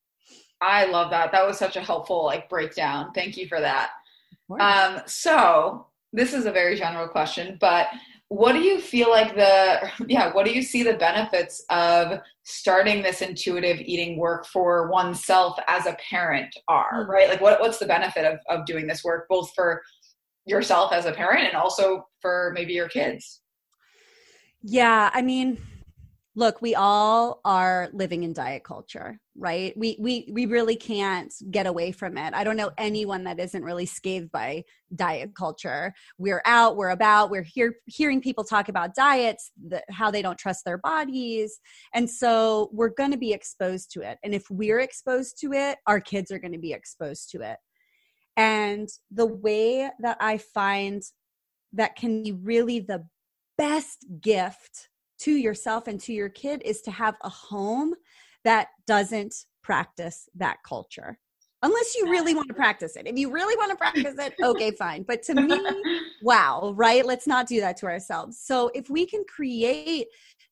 I 0.60 0.86
love 0.86 1.10
that. 1.10 1.30
That 1.30 1.46
was 1.46 1.56
such 1.56 1.76
a 1.76 1.80
helpful 1.80 2.24
like 2.24 2.50
breakdown. 2.50 3.12
Thank 3.14 3.36
you 3.36 3.46
for 3.46 3.60
that. 3.60 3.90
Um 4.58 5.02
so 5.06 5.86
this 6.12 6.34
is 6.34 6.46
a 6.46 6.52
very 6.52 6.76
general 6.76 7.08
question 7.08 7.56
but 7.60 7.86
what 8.30 8.52
do 8.52 8.60
you 8.60 8.80
feel 8.80 9.10
like 9.10 9.34
the 9.34 9.90
yeah 10.08 10.32
what 10.32 10.44
do 10.44 10.52
you 10.52 10.62
see 10.62 10.82
the 10.82 10.94
benefits 10.94 11.64
of 11.70 12.20
starting 12.50 13.02
this 13.02 13.20
intuitive 13.20 13.78
eating 13.80 14.16
work 14.16 14.46
for 14.46 14.90
oneself 14.90 15.58
as 15.68 15.84
a 15.84 15.96
parent 16.10 16.54
are 16.66 17.02
mm-hmm. 17.02 17.10
right? 17.10 17.28
Like 17.28 17.42
what, 17.42 17.60
what's 17.60 17.78
the 17.78 17.86
benefit 17.86 18.24
of, 18.24 18.38
of 18.48 18.64
doing 18.64 18.86
this 18.86 19.04
work 19.04 19.26
both 19.28 19.52
for 19.54 19.82
yourself 20.48 20.92
as 20.92 21.04
a 21.04 21.12
parent 21.12 21.46
and 21.46 21.56
also 21.56 22.06
for 22.20 22.52
maybe 22.54 22.72
your 22.72 22.88
kids. 22.88 23.42
Yeah 24.62 25.10
i 25.12 25.22
mean 25.22 25.58
look 26.34 26.60
we 26.60 26.74
all 26.74 27.40
are 27.44 27.88
living 27.92 28.24
in 28.24 28.32
diet 28.32 28.64
culture 28.64 29.20
right? 29.38 29.72
We 29.76 29.96
we 30.00 30.28
we 30.30 30.46
really 30.46 30.76
can't 30.76 31.32
get 31.50 31.66
away 31.66 31.92
from 31.92 32.18
it. 32.18 32.34
I 32.34 32.44
don't 32.44 32.56
know 32.56 32.70
anyone 32.76 33.24
that 33.24 33.38
isn't 33.38 33.62
really 33.62 33.86
scathed 33.86 34.32
by 34.32 34.64
diet 34.94 35.34
culture. 35.36 35.94
We're 36.18 36.42
out 36.44 36.76
we're 36.76 36.90
about 36.90 37.30
we're 37.30 37.42
here 37.42 37.76
hearing 37.86 38.20
people 38.20 38.44
talk 38.44 38.68
about 38.68 38.94
diets 38.94 39.52
the, 39.68 39.82
how 39.90 40.10
they 40.10 40.22
don't 40.22 40.38
trust 40.38 40.64
their 40.64 40.78
bodies. 40.78 41.60
And 41.94 42.10
so 42.10 42.68
we're 42.72 42.90
going 42.90 43.12
to 43.12 43.18
be 43.18 43.32
exposed 43.32 43.92
to 43.92 44.02
it. 44.02 44.18
And 44.24 44.34
if 44.34 44.44
we're 44.50 44.80
exposed 44.80 45.38
to 45.40 45.52
it 45.52 45.78
our 45.86 46.00
kids 46.00 46.30
are 46.30 46.38
going 46.38 46.52
to 46.52 46.58
be 46.58 46.72
exposed 46.72 47.30
to 47.30 47.40
it 47.42 47.58
and 48.38 48.88
the 49.10 49.26
way 49.26 49.90
that 49.98 50.16
I 50.20 50.38
find 50.38 51.02
that 51.72 51.96
can 51.96 52.22
be 52.22 52.32
really 52.32 52.78
the 52.78 53.04
best 53.58 54.06
gift 54.20 54.88
to 55.18 55.32
yourself 55.32 55.88
and 55.88 56.00
to 56.02 56.12
your 56.12 56.28
kid 56.28 56.62
is 56.64 56.80
to 56.82 56.92
have 56.92 57.16
a 57.22 57.28
home 57.28 57.94
that 58.44 58.68
doesn't 58.86 59.34
practice 59.64 60.28
that 60.36 60.58
culture. 60.62 61.18
Unless 61.62 61.96
you 61.96 62.08
really 62.08 62.36
want 62.36 62.46
to 62.46 62.54
practice 62.54 62.94
it. 62.94 63.08
If 63.08 63.18
you 63.18 63.32
really 63.32 63.56
want 63.56 63.72
to 63.72 63.76
practice 63.76 64.14
it, 64.16 64.34
okay, 64.44 64.70
fine. 64.70 65.02
But 65.02 65.24
to 65.24 65.34
me, 65.34 65.60
wow, 66.22 66.72
right? 66.76 67.04
Let's 67.04 67.26
not 67.26 67.48
do 67.48 67.58
that 67.58 67.76
to 67.78 67.86
ourselves. 67.86 68.38
So 68.40 68.70
if 68.72 68.88
we 68.88 69.04
can 69.04 69.24
create 69.28 70.06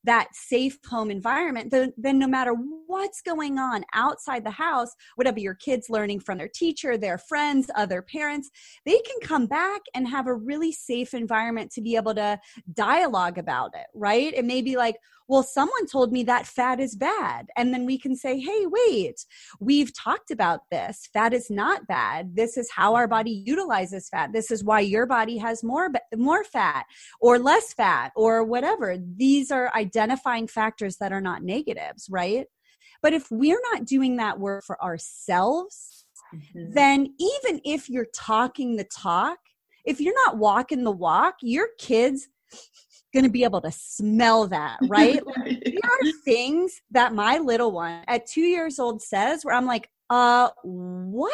that 0.06 0.28
safe 0.32 0.78
home 0.88 1.10
environment, 1.10 1.70
then, 1.70 1.92
then 1.96 2.18
no 2.18 2.26
matter 2.26 2.54
what's 2.86 3.20
going 3.20 3.58
on 3.58 3.84
outside 3.94 4.44
the 4.44 4.50
house, 4.50 4.94
whatever 5.16 5.38
your 5.38 5.54
kids 5.54 5.90
learning 5.90 6.20
from 6.20 6.38
their 6.38 6.48
teacher, 6.48 6.96
their 6.96 7.18
friends, 7.18 7.68
other 7.74 8.02
parents, 8.02 8.50
they 8.84 8.98
can 9.00 9.20
come 9.22 9.46
back 9.46 9.82
and 9.94 10.08
have 10.08 10.26
a 10.26 10.34
really 10.34 10.72
safe 10.72 11.14
environment 11.14 11.70
to 11.72 11.80
be 11.80 11.96
able 11.96 12.14
to 12.14 12.38
dialogue 12.72 13.38
about 13.38 13.70
it, 13.74 13.86
right? 13.94 14.32
It 14.32 14.44
may 14.44 14.62
be 14.62 14.76
like, 14.76 14.96
well, 15.28 15.42
someone 15.42 15.86
told 15.86 16.12
me 16.12 16.22
that 16.24 16.46
fat 16.46 16.78
is 16.78 16.94
bad. 16.94 17.48
And 17.56 17.74
then 17.74 17.84
we 17.84 17.98
can 17.98 18.14
say, 18.14 18.38
hey, 18.38 18.66
wait, 18.66 19.24
we've 19.58 19.92
talked 19.92 20.30
about 20.30 20.60
this. 20.70 21.08
Fat 21.12 21.32
is 21.32 21.50
not 21.50 21.86
bad. 21.88 22.36
This 22.36 22.56
is 22.56 22.70
how 22.70 22.94
our 22.94 23.08
body 23.08 23.42
utilizes 23.44 24.08
fat. 24.08 24.32
This 24.32 24.50
is 24.50 24.62
why 24.62 24.80
your 24.80 25.06
body 25.06 25.36
has 25.38 25.64
more, 25.64 25.90
more 26.14 26.44
fat 26.44 26.86
or 27.20 27.38
less 27.38 27.72
fat 27.72 28.12
or 28.14 28.44
whatever. 28.44 28.98
These 29.16 29.50
are 29.50 29.70
identifying 29.96 30.46
factors 30.46 30.96
that 30.98 31.12
are 31.12 31.20
not 31.20 31.42
negatives, 31.42 32.08
right? 32.10 32.46
But 33.02 33.14
if 33.14 33.30
we're 33.30 33.60
not 33.72 33.86
doing 33.86 34.16
that 34.16 34.38
work 34.38 34.64
for 34.64 34.82
ourselves, 34.82 36.04
mm-hmm. 36.34 36.72
then 36.72 37.14
even 37.18 37.60
if 37.64 37.88
you're 37.88 38.08
talking 38.14 38.76
the 38.76 38.84
talk, 38.84 39.38
if 39.84 40.00
you're 40.00 40.14
not 40.26 40.38
walking 40.38 40.84
the 40.84 40.90
walk, 40.90 41.36
your 41.40 41.68
kids 41.78 42.28
going 43.14 43.24
to 43.24 43.30
be 43.30 43.44
able 43.44 43.60
to 43.62 43.72
smell 43.72 44.46
that, 44.48 44.78
right? 44.88 45.24
like, 45.38 45.62
there 45.64 45.90
are 45.90 46.12
things 46.24 46.80
that 46.90 47.14
my 47.14 47.38
little 47.38 47.72
one 47.72 48.02
at 48.06 48.26
two 48.26 48.42
years 48.42 48.78
old 48.78 49.00
says 49.00 49.44
where 49.44 49.54
I'm 49.54 49.66
like, 49.66 49.88
uh, 50.10 50.50
what? 50.62 51.32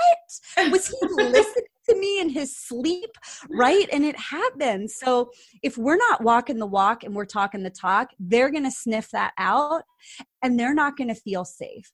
Was 0.71 0.89
he 0.89 1.07
listening 1.11 1.65
to 1.89 1.97
me 1.97 2.21
in 2.21 2.29
his 2.29 2.57
sleep? 2.57 3.11
Right. 3.51 3.89
And 3.93 4.05
it 4.05 4.19
happened. 4.19 4.91
So 4.91 5.31
if 5.63 5.77
we're 5.77 5.97
not 5.97 6.23
walking 6.23 6.59
the 6.59 6.67
walk 6.67 7.05
and 7.05 7.15
we're 7.15 7.25
talking 7.25 7.63
the 7.63 7.71
talk, 7.71 8.11
they're 8.19 8.51
going 8.51 8.65
to 8.65 8.71
sniff 8.71 9.11
that 9.11 9.33
out 9.39 9.83
and 10.43 10.59
they're 10.59 10.75
not 10.75 10.97
going 10.97 11.09
to 11.09 11.15
feel 11.15 11.45
safe. 11.45 11.93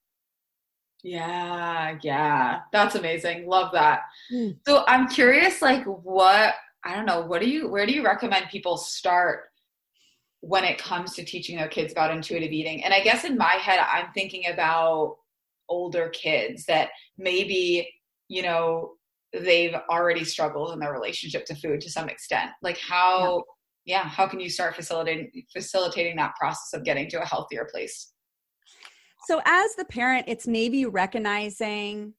Yeah, 1.05 1.97
yeah. 2.03 2.61
That's 2.73 2.97
amazing. 2.97 3.47
Love 3.47 3.73
that. 3.73 4.01
Mm. 4.33 4.59
So 4.67 4.85
I'm 4.89 5.09
curious 5.09 5.63
like 5.63 5.85
what 5.85 6.55
I 6.85 6.95
don't 6.95 7.07
know, 7.07 7.21
what 7.21 7.41
do 7.41 7.49
you 7.49 7.69
where 7.69 7.87
do 7.87 7.93
you 7.93 8.05
recommend 8.05 8.49
people 8.51 8.77
start 8.77 9.45
when 10.41 10.65
it 10.65 10.79
comes 10.79 11.15
to 11.15 11.25
teaching 11.25 11.57
their 11.57 11.69
kids 11.69 11.93
about 11.93 12.13
intuitive 12.13 12.53
eating. 12.53 12.85
And 12.85 12.95
I 12.95 13.01
guess 13.03 13.25
in 13.25 13.37
my 13.37 13.55
head, 13.55 13.81
I'm 13.93 14.13
thinking 14.13 14.45
about 14.53 15.17
older 15.69 16.09
kids 16.11 16.65
that 16.67 16.91
maybe, 17.17 17.89
you 18.29 18.43
know, 18.43 18.95
they've 19.33 19.75
already 19.91 20.25
struggled 20.25 20.73
in 20.73 20.79
their 20.79 20.93
relationship 20.93 21.45
to 21.47 21.55
food 21.55 21.81
to 21.83 21.91
some 21.91 22.09
extent. 22.09 22.51
Like 22.63 22.79
how, 22.79 23.45
yeah, 23.85 24.03
yeah 24.03 24.09
how 24.09 24.27
can 24.27 24.41
you 24.41 24.51
start 24.51 24.75
facilitating 24.75 25.31
facilitating 25.53 26.17
that 26.17 26.35
process 26.37 26.73
of 26.73 26.85
getting 26.85 27.09
to 27.11 27.23
a 27.23 27.27
healthier 27.27 27.69
place? 27.71 28.13
So, 29.27 29.43
as 29.45 29.75
the 29.75 29.85
parent, 29.85 30.25
it's 30.29 30.47
maybe 30.47 30.87
recognizing 30.87 32.15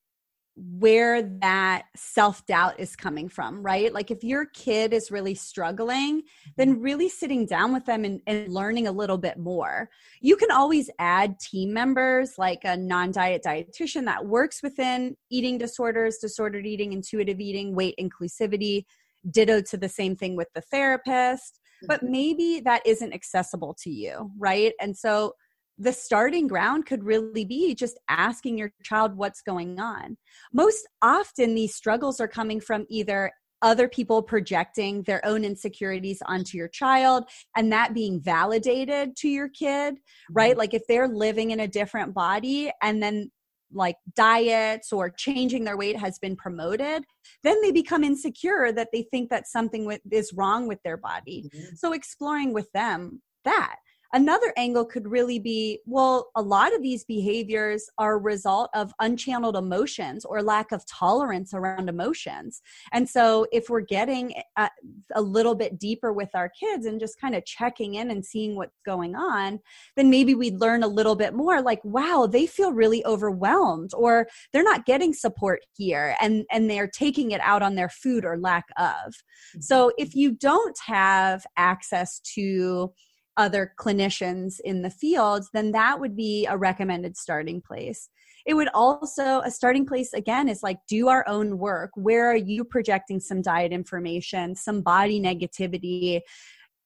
where 0.60 1.22
that 1.22 1.84
self 1.96 2.46
doubt 2.46 2.80
is 2.80 2.96
coming 2.96 3.30
from, 3.30 3.62
right? 3.62 3.94
Like 3.94 4.12
if 4.12 4.24
your 4.24 4.46
kid 4.46 4.94
is 4.94 5.12
really 5.12 5.36
struggling, 5.36 6.24
then 6.58 6.74
mm-hmm. 6.74 6.82
really 6.82 7.10
sitting 7.10 7.46
down 7.46 7.74
with 7.74 7.86
them 7.86 8.04
and, 8.04 8.22
and, 8.28 8.50
learning 8.50 8.88
a 8.88 8.92
little 8.92 9.18
bit 9.18 9.38
more. 9.38 9.90
You 10.22 10.36
can 10.36 10.52
always 10.52 10.90
add 11.00 11.40
team 11.40 11.74
members 11.74 12.34
like 12.38 12.60
a 12.64 12.76
non 12.76 13.12
diet 13.12 13.44
dietitian 13.46 14.06
that 14.06 14.26
works 14.26 14.62
within 14.62 15.16
eating 15.30 15.58
disorders, 15.58 16.18
disordered 16.18 16.66
eating, 16.66 16.94
intuitive 16.94 17.40
eating, 17.40 17.76
weight 17.76 17.96
inclusivity. 18.00 18.86
Ditto 19.30 19.60
to 19.62 19.76
the 19.76 19.90
same 19.90 20.16
thing 20.16 20.38
with 20.38 20.48
the 20.56 20.62
therapist, 20.62 21.60
but 21.88 22.00
mm-hmm. 22.00 22.12
maybe 22.12 22.62
that 22.64 22.82
isn't 22.86 23.14
accessible 23.14 23.76
to 23.84 23.90
you, 23.90 24.32
right? 24.38 24.72
And 24.80 24.98
so 24.98 25.34
the 25.80 25.94
starting 25.94 26.48
ground 26.48 26.86
could 26.86 27.04
really 27.04 27.46
be 27.46 27.74
just 27.74 27.98
asking 28.10 28.58
your 28.58 28.72
child 28.84 29.16
what's 29.16 29.42
going 29.42 29.80
on. 29.80 30.18
Most 30.54 30.88
often, 31.02 31.56
these 31.56 31.74
struggles 31.74 32.20
are 32.20 32.28
coming 32.28 32.60
from 32.60 32.86
either 32.90 33.32
other 33.62 33.88
people 33.88 34.22
projecting 34.22 35.04
their 35.04 35.26
own 35.26 35.44
insecurities 35.44 36.22
onto 36.26 36.58
your 36.58 36.68
child 36.68 37.26
and 37.58 37.72
that 37.72 37.94
being 37.94 38.20
validated 38.20 39.16
to 39.18 39.28
your 39.28 39.50
kid, 39.50 39.96
right? 40.32 40.52
Mm-hmm. 40.52 40.60
Like 40.60 40.74
if 40.74 40.84
they're 40.88 41.10
living 41.10 41.52
in 41.52 41.60
a 41.60 41.68
different 41.68 42.14
body 42.14 42.72
and 42.82 43.04
then 43.04 43.32
like 43.72 43.98
diets 44.16 44.92
or 44.92 45.10
changing 45.10 45.64
their 45.64 45.78
weight 45.78 45.98
has 45.98 46.18
been 46.20 46.36
promoted, 46.36 47.04
then 47.44 47.62
they 47.62 47.72
become 47.72 48.04
insecure 48.04 48.72
that 48.72 48.90
they 48.92 49.04
think 49.12 49.30
that 49.30 49.48
something 49.48 49.86
with, 49.86 50.02
is 50.10 50.34
wrong 50.34 50.68
with 50.68 50.82
their 50.84 50.98
body. 50.98 51.50
Mm-hmm. 51.54 51.76
So 51.76 51.94
exploring 51.94 52.54
with 52.54 52.72
them 52.72 53.22
that 53.44 53.76
Another 54.12 54.52
angle 54.58 54.86
could 54.86 55.08
really 55.08 55.38
be 55.38 55.80
well, 55.86 56.32
a 56.36 56.42
lot 56.42 56.74
of 56.74 56.82
these 56.82 57.04
behaviors 57.04 57.88
are 58.00 58.14
a 58.16 58.18
result 58.18 58.70
of 58.74 58.92
unchanneled 59.02 59.56
emotions 59.56 60.26
or 60.26 60.42
lack 60.42 60.72
of 60.72 60.84
tolerance 60.88 61.54
around 61.54 61.90
emotions. 61.90 62.62
And 62.92 63.08
so, 63.08 63.46
if 63.52 63.70
we're 63.70 63.82
getting 63.82 64.34
a, 64.58 64.70
a 65.14 65.22
little 65.22 65.54
bit 65.54 65.78
deeper 65.80 66.12
with 66.12 66.30
our 66.34 66.50
kids 66.50 66.88
and 66.88 67.00
just 67.00 67.20
kind 67.22 67.36
of 67.36 67.46
checking 67.46 67.96
in 67.96 68.10
and 68.10 68.26
seeing 68.26 68.56
what's 68.56 68.80
going 68.84 69.16
on, 69.16 69.60
then 69.96 70.10
maybe 70.10 70.34
we'd 70.34 70.60
learn 70.60 70.82
a 70.82 70.88
little 70.88 71.16
bit 71.16 71.36
more 71.36 71.62
like, 71.62 71.84
wow, 71.84 72.28
they 72.30 72.48
feel 72.48 72.74
really 72.74 73.06
overwhelmed 73.06 73.92
or 73.94 74.28
they're 74.54 74.64
not 74.64 74.86
getting 74.86 75.14
support 75.14 75.62
here 75.76 76.16
and, 76.20 76.46
and 76.52 76.70
they're 76.70 76.88
taking 76.88 77.32
it 77.32 77.42
out 77.42 77.62
on 77.62 77.76
their 77.76 77.90
food 77.90 78.26
or 78.26 78.40
lack 78.40 78.66
of. 78.78 78.88
Mm-hmm. 78.88 79.62
So, 79.62 79.92
if 80.00 80.16
you 80.16 80.32
don't 80.32 80.78
have 80.88 81.46
access 81.58 82.20
to 82.36 82.92
other 83.38 83.74
clinicians 83.80 84.60
in 84.64 84.82
the 84.82 84.90
field, 84.90 85.46
then 85.54 85.72
that 85.72 86.00
would 86.00 86.16
be 86.16 86.46
a 86.46 86.58
recommended 86.58 87.16
starting 87.18 87.62
place. 87.62 88.10
It 88.46 88.54
would 88.54 88.70
also, 88.74 89.42
a 89.42 89.52
starting 89.52 89.86
place 89.86 90.14
again 90.14 90.50
is 90.50 90.64
like 90.64 90.78
do 90.88 91.08
our 91.08 91.28
own 91.28 91.58
work. 91.58 91.92
Where 91.96 92.30
are 92.30 92.36
you 92.36 92.64
projecting 92.64 93.20
some 93.20 93.42
diet 93.42 93.72
information, 93.72 94.56
some 94.56 94.82
body 94.82 95.22
negativity? 95.22 96.22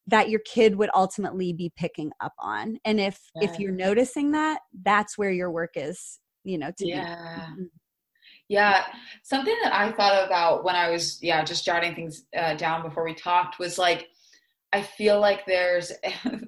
that 0.06 0.28
your 0.28 0.40
kid 0.40 0.76
would 0.76 0.90
ultimately 0.94 1.52
be 1.52 1.72
picking 1.76 2.12
up 2.20 2.34
on 2.38 2.78
and 2.84 3.00
if 3.00 3.18
yeah. 3.34 3.48
if 3.48 3.58
you're 3.58 3.72
noticing 3.72 4.32
that 4.32 4.60
that's 4.82 5.16
where 5.16 5.30
your 5.30 5.50
work 5.50 5.70
is 5.76 6.20
you 6.44 6.58
know 6.58 6.70
to 6.76 6.86
yeah 6.86 7.46
be. 7.56 7.64
yeah 8.48 8.84
something 9.22 9.56
that 9.62 9.74
i 9.74 9.90
thought 9.92 10.26
about 10.26 10.62
when 10.62 10.76
i 10.76 10.90
was 10.90 11.18
yeah 11.22 11.42
just 11.42 11.64
jotting 11.64 11.94
things 11.94 12.24
uh, 12.36 12.54
down 12.54 12.82
before 12.82 13.04
we 13.04 13.14
talked 13.14 13.58
was 13.58 13.78
like 13.78 14.08
I 14.74 14.82
feel 14.82 15.20
like 15.20 15.46
there's 15.46 15.92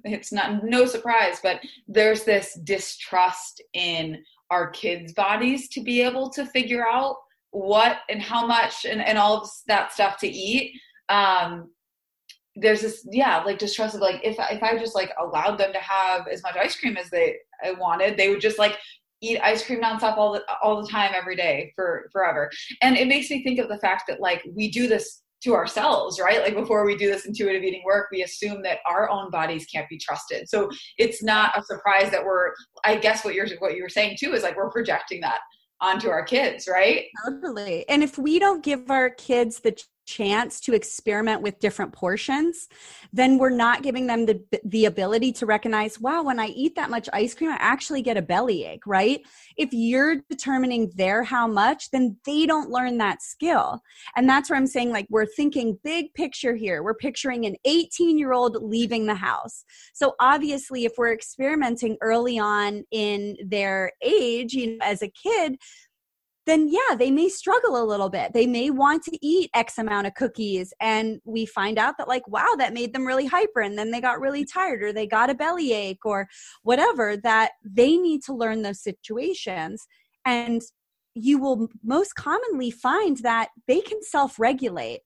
it's 0.05 0.33
not 0.33 0.65
no 0.65 0.85
surprise, 0.85 1.39
but 1.43 1.61
there's 1.87 2.25
this 2.25 2.59
distrust 2.65 3.63
in 3.73 4.23
our 4.51 4.69
kids' 4.71 5.13
bodies 5.13 5.69
to 5.71 5.81
be 5.81 6.03
able 6.03 6.29
to 6.31 6.45
figure 6.47 6.87
out 6.87 7.17
what 7.53 7.99
and 8.11 8.21
how 8.21 8.45
much 8.45 8.85
and, 8.85 9.01
and 9.01 9.17
all 9.17 9.39
of 9.39 9.49
that 9.69 9.93
stuff 9.93 10.19
to 10.19 10.29
eat. 10.29 10.73
Um, 11.09 11.71
there's 12.57 12.81
this 12.81 13.07
yeah 13.13 13.43
like 13.45 13.59
distrust 13.59 13.95
of 13.95 14.01
like 14.01 14.21
if 14.25 14.37
if 14.51 14.63
I 14.63 14.77
just 14.77 14.97
like 14.97 15.13
allowed 15.21 15.57
them 15.57 15.73
to 15.73 15.79
have 15.79 16.27
as 16.27 16.43
much 16.43 16.57
ice 16.57 16.75
cream 16.77 16.97
as 16.97 17.09
they 17.11 17.37
I 17.63 17.73
wanted, 17.73 18.17
they 18.17 18.29
would 18.29 18.41
just 18.41 18.59
like 18.59 18.77
eat 19.23 19.39
ice 19.41 19.65
cream 19.65 19.83
nonstop 19.83 20.17
all 20.17 20.33
the 20.33 20.43
all 20.65 20.83
the 20.83 20.89
time 20.89 21.13
every 21.15 21.37
day 21.37 21.73
for 21.77 22.09
forever. 22.13 22.51
And 22.83 22.97
it 22.97 23.07
makes 23.07 23.31
me 23.31 23.45
think 23.45 23.61
of 23.61 23.69
the 23.69 23.79
fact 23.79 24.05
that 24.09 24.21
like 24.21 24.43
we 24.53 24.69
do 24.69 24.89
this 24.89 25.23
to 25.43 25.55
ourselves, 25.55 26.19
right? 26.21 26.41
Like 26.41 26.55
before 26.55 26.85
we 26.85 26.97
do 26.97 27.11
this 27.11 27.27
intuitive 27.27 27.63
eating 27.63 27.83
work, 27.85 28.09
we 28.11 28.23
assume 28.23 28.63
that 28.63 28.79
our 28.87 29.11
own 29.11 29.31
bodies 29.31 29.67
can't 29.67 29.89
be 29.89 29.99
trusted. 29.99 30.49
So 30.49 30.71
it's 30.99 31.23
not 31.23 31.59
a 31.59 31.63
surprise 31.63 32.11
that 32.11 32.25
we're 32.25 32.53
I 32.85 32.97
guess 32.97 33.25
what 33.25 33.35
you're 33.35 33.47
what 33.59 33.77
you 33.77 33.83
were 33.83 33.89
saying 33.89 34.17
too 34.19 34.33
is 34.33 34.43
like 34.43 34.57
we're 34.57 34.71
projecting 34.71 35.21
that 35.21 35.41
onto 35.81 36.09
our 36.09 36.25
kids, 36.25 36.67
right? 36.67 37.05
Totally. 37.25 37.87
And 37.89 38.03
if 38.03 38.17
we 38.19 38.39
don't 38.39 38.65
give 38.65 38.91
our 38.91 39.11
kids 39.11 39.61
the 39.61 39.77
chance 40.07 40.61
to 40.61 40.73
experiment 40.73 41.43
with 41.43 41.59
different 41.59 41.93
portions, 41.93 42.69
then 43.13 43.39
we're 43.39 43.51
not 43.51 43.83
giving 43.83 44.07
them 44.07 44.27
the 44.27 44.43
the 44.65 44.87
ability 44.87 45.33
to 45.33 45.47
recognize, 45.47 46.01
wow, 46.01 46.23
when 46.23 46.39
I 46.39 46.47
eat 46.47 46.77
that 46.77 46.91
much 46.91 47.09
ice 47.13 47.35
cream, 47.35 47.51
I 47.51 47.57
actually 47.59 48.03
get 48.03 48.17
a 48.17 48.23
bellyache, 48.23 48.87
right? 48.87 49.21
If 49.57 49.71
you're 49.73 50.17
determining 50.31 50.91
there 50.97 51.23
how 51.23 51.47
much, 51.47 51.91
then 51.91 52.17
they 52.25 52.47
don't 52.47 52.71
learn 52.71 52.99
that 52.99 53.23
skill. 53.23 53.81
And 54.17 54.29
that's 54.29 54.49
where 54.49 54.59
I'm 54.59 54.67
saying 54.67 54.91
like 54.91 55.07
we're 55.11 55.27
thinking 55.27 55.79
big 55.85 56.15
picture 56.15 56.55
here. 56.55 56.83
We're 56.83 56.95
picturing 56.95 57.47
an 57.47 57.57
18-year-old 57.67 58.63
leaving 58.63 59.07
the 59.07 59.15
house. 59.15 59.65
So 59.93 60.15
obviously 60.21 60.85
if 60.85 60.93
we're 60.97 61.13
experimenting 61.13 61.97
early 62.01 62.39
on 62.39 62.85
in 62.91 63.37
their 63.45 63.93
age, 64.03 64.55
you 64.55 64.77
know, 64.77 64.85
as 64.85 65.03
a 65.03 65.09
kid, 65.09 65.57
then 66.47 66.69
yeah, 66.69 66.95
they 66.97 67.11
may 67.11 67.29
struggle 67.29 67.83
a 67.83 67.85
little 67.85 68.09
bit. 68.09 68.33
They 68.33 68.47
may 68.47 68.71
want 68.71 69.03
to 69.05 69.19
eat 69.21 69.51
X 69.53 69.79
amount 69.79 70.07
of 70.07 70.15
cookies. 70.15 70.73
And 70.81 71.21
we 71.25 71.45
find 71.45 71.77
out 71.77 71.99
that, 71.99 72.09
like, 72.09 72.27
wow, 72.29 72.55
that 72.59 72.73
made 72.73 72.95
them 72.95 73.07
really 73.07 73.27
hyper. 73.27 73.61
And 73.61 73.77
then 73.77 73.91
they 73.91 74.01
got 74.01 74.21
really 74.21 74.45
tired 74.45 74.83
or 74.83 74.93
they 74.93 75.07
got 75.07 75.29
a 75.29 75.35
bellyache 75.35 76.05
or 76.05 76.29
whatever, 76.63 77.17
that 77.19 77.53
they 77.65 77.97
need 77.97 78.23
to 78.25 78.35
learn 78.35 78.63
those 78.63 78.83
situations. 78.83 79.87
And 80.25 80.63
you 81.15 81.39
will 81.39 81.69
most 81.83 82.15
commonly 82.15 82.71
find 82.71 83.17
that 83.19 83.49
they 83.67 83.81
can 83.81 84.03
self 84.03 84.39
regulate. 84.39 85.01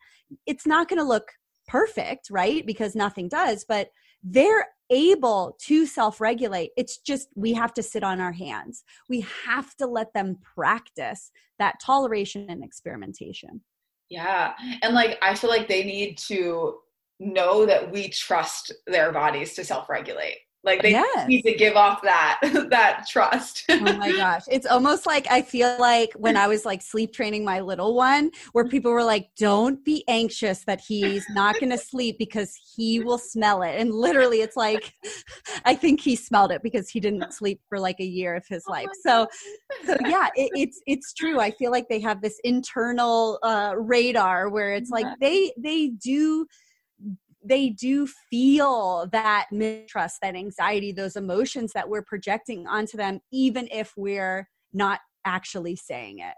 It's 0.46 0.66
not 0.66 0.88
going 0.88 0.98
to 0.98 1.04
look 1.04 1.32
perfect, 1.66 2.28
right? 2.30 2.66
Because 2.66 2.94
nothing 2.94 3.28
does, 3.28 3.64
but 3.66 3.88
they're 4.22 4.66
able 4.90 5.56
to 5.66 5.86
self 5.86 6.20
regulate. 6.20 6.70
It's 6.76 6.98
just 6.98 7.28
we 7.34 7.52
have 7.54 7.72
to 7.74 7.82
sit 7.82 8.02
on 8.02 8.20
our 8.20 8.32
hands. 8.32 8.84
We 9.08 9.24
have 9.46 9.74
to 9.76 9.86
let 9.86 10.12
them 10.12 10.38
practice 10.54 11.30
that 11.58 11.80
toleration 11.80 12.46
and 12.48 12.64
experimentation. 12.64 13.62
Yeah. 14.08 14.54
And 14.82 14.94
like, 14.94 15.18
I 15.22 15.34
feel 15.34 15.50
like 15.50 15.68
they 15.68 15.84
need 15.84 16.18
to 16.18 16.78
know 17.20 17.66
that 17.66 17.92
we 17.92 18.08
trust 18.08 18.72
their 18.86 19.12
bodies 19.12 19.54
to 19.54 19.64
self 19.64 19.88
regulate. 19.88 20.38
Like 20.62 20.82
they 20.82 20.90
yes. 20.90 21.26
need 21.26 21.42
to 21.42 21.54
give 21.54 21.74
off 21.74 22.02
that 22.02 22.40
that 22.70 23.06
trust. 23.08 23.64
oh 23.70 23.80
my 23.80 24.12
gosh. 24.12 24.42
It's 24.50 24.66
almost 24.66 25.06
like 25.06 25.26
I 25.30 25.40
feel 25.40 25.74
like 25.78 26.12
when 26.16 26.36
I 26.36 26.48
was 26.48 26.66
like 26.66 26.82
sleep 26.82 27.14
training 27.14 27.44
my 27.44 27.60
little 27.60 27.94
one 27.94 28.30
where 28.52 28.66
people 28.66 28.92
were 28.92 29.04
like 29.04 29.30
don't 29.38 29.82
be 29.84 30.04
anxious 30.06 30.64
that 30.66 30.80
he's 30.80 31.24
not 31.30 31.58
going 31.58 31.70
to 31.70 31.78
sleep 31.78 32.18
because 32.18 32.54
he 32.76 33.00
will 33.00 33.16
smell 33.16 33.62
it. 33.62 33.80
And 33.80 33.94
literally 33.94 34.42
it's 34.42 34.56
like 34.56 34.92
I 35.64 35.74
think 35.74 36.00
he 36.00 36.14
smelled 36.14 36.52
it 36.52 36.62
because 36.62 36.90
he 36.90 37.00
didn't 37.00 37.32
sleep 37.32 37.60
for 37.66 37.80
like 37.80 37.98
a 38.00 38.04
year 38.04 38.34
of 38.34 38.44
his 38.46 38.64
oh 38.68 38.72
life. 38.72 38.88
So 39.02 39.28
so 39.86 39.96
yeah, 40.06 40.28
it, 40.34 40.50
it's 40.54 40.82
it's 40.86 41.14
true. 41.14 41.40
I 41.40 41.52
feel 41.52 41.70
like 41.70 41.88
they 41.88 42.00
have 42.00 42.20
this 42.20 42.38
internal 42.44 43.38
uh 43.42 43.72
radar 43.78 44.50
where 44.50 44.74
it's 44.74 44.90
like 44.90 45.06
they 45.20 45.52
they 45.56 45.88
do 45.88 46.46
they 47.42 47.70
do 47.70 48.06
feel 48.30 49.08
that 49.12 49.46
mistrust, 49.50 50.18
that 50.22 50.34
anxiety, 50.36 50.92
those 50.92 51.16
emotions 51.16 51.72
that 51.72 51.88
we're 51.88 52.02
projecting 52.02 52.66
onto 52.66 52.96
them, 52.96 53.20
even 53.32 53.68
if 53.72 53.92
we're 53.96 54.48
not 54.72 55.00
actually 55.24 55.76
saying 55.76 56.18
it. 56.18 56.34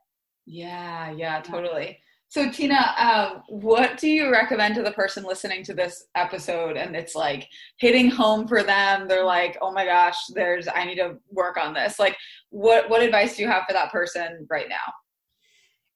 Yeah, 0.47 1.11
yeah, 1.13 1.41
totally. 1.41 1.99
So, 2.29 2.51
Tina, 2.51 2.95
um, 2.97 3.43
what 3.49 3.99
do 3.99 4.09
you 4.09 4.33
recommend 4.33 4.75
to 4.77 4.83
the 4.83 4.93
person 4.93 5.23
listening 5.23 5.63
to 5.65 5.75
this 5.75 6.07
episode 6.15 6.79
and 6.79 6.97
it's 6.97 7.15
like 7.15 7.47
hitting 7.77 8.11
home 8.11 8.49
for 8.49 8.63
them? 8.63 9.07
They're 9.07 9.25
like, 9.25 9.59
oh 9.61 9.71
my 9.71 9.85
gosh, 9.85 10.17
there's, 10.31 10.67
I 10.67 10.85
need 10.85 10.97
to 10.97 11.19
work 11.31 11.59
on 11.59 11.75
this. 11.75 11.99
Like, 11.99 12.17
what, 12.49 12.89
what 12.89 13.03
advice 13.03 13.37
do 13.37 13.43
you 13.43 13.49
have 13.49 13.65
for 13.69 13.75
that 13.75 13.93
person 13.93 14.47
right 14.49 14.69
now? 14.69 14.93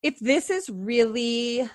If 0.03 0.19
this 0.21 0.51
is 0.51 0.69
really 0.69 1.71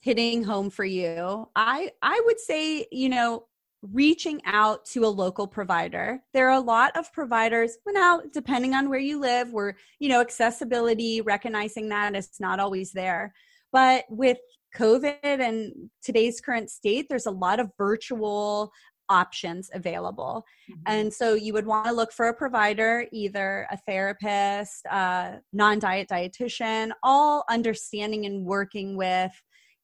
hitting 0.00 0.42
home 0.42 0.70
for 0.70 0.84
you 0.84 1.48
i 1.56 1.90
i 2.02 2.20
would 2.24 2.40
say 2.40 2.86
you 2.90 3.08
know 3.08 3.44
reaching 3.92 4.40
out 4.44 4.84
to 4.84 5.04
a 5.04 5.06
local 5.06 5.46
provider 5.46 6.20
there 6.34 6.48
are 6.48 6.56
a 6.56 6.60
lot 6.60 6.96
of 6.96 7.12
providers 7.12 7.78
well 7.86 7.94
now 7.94 8.20
depending 8.32 8.74
on 8.74 8.88
where 8.88 8.98
you 8.98 9.20
live 9.20 9.52
where 9.52 9.76
you 10.00 10.08
know 10.08 10.20
accessibility 10.20 11.20
recognizing 11.20 11.88
that 11.88 12.14
it's 12.14 12.40
not 12.40 12.58
always 12.58 12.92
there 12.92 13.32
but 13.72 14.04
with 14.08 14.38
covid 14.76 15.16
and 15.22 15.72
today's 16.02 16.40
current 16.40 16.70
state 16.70 17.06
there's 17.08 17.26
a 17.26 17.30
lot 17.30 17.60
of 17.60 17.70
virtual 17.78 18.72
options 19.08 19.70
available. 19.72 20.44
Mm-hmm. 20.70 20.82
And 20.86 21.12
so 21.12 21.34
you 21.34 21.52
would 21.52 21.66
want 21.66 21.86
to 21.86 21.92
look 21.92 22.12
for 22.12 22.28
a 22.28 22.34
provider, 22.34 23.06
either 23.12 23.66
a 23.70 23.76
therapist, 23.86 24.84
a 24.86 25.40
non 25.52 25.78
diet 25.78 26.08
dietitian, 26.08 26.90
all 27.02 27.44
understanding 27.48 28.26
and 28.26 28.44
working 28.44 28.96
with 28.96 29.32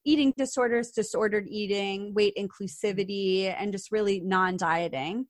eating 0.05 0.33
disorders, 0.37 0.91
disordered 0.91 1.47
eating, 1.49 2.13
weight 2.13 2.35
inclusivity, 2.37 3.53
and 3.57 3.71
just 3.71 3.91
really 3.91 4.19
non 4.21 4.57
dieting. 4.57 5.25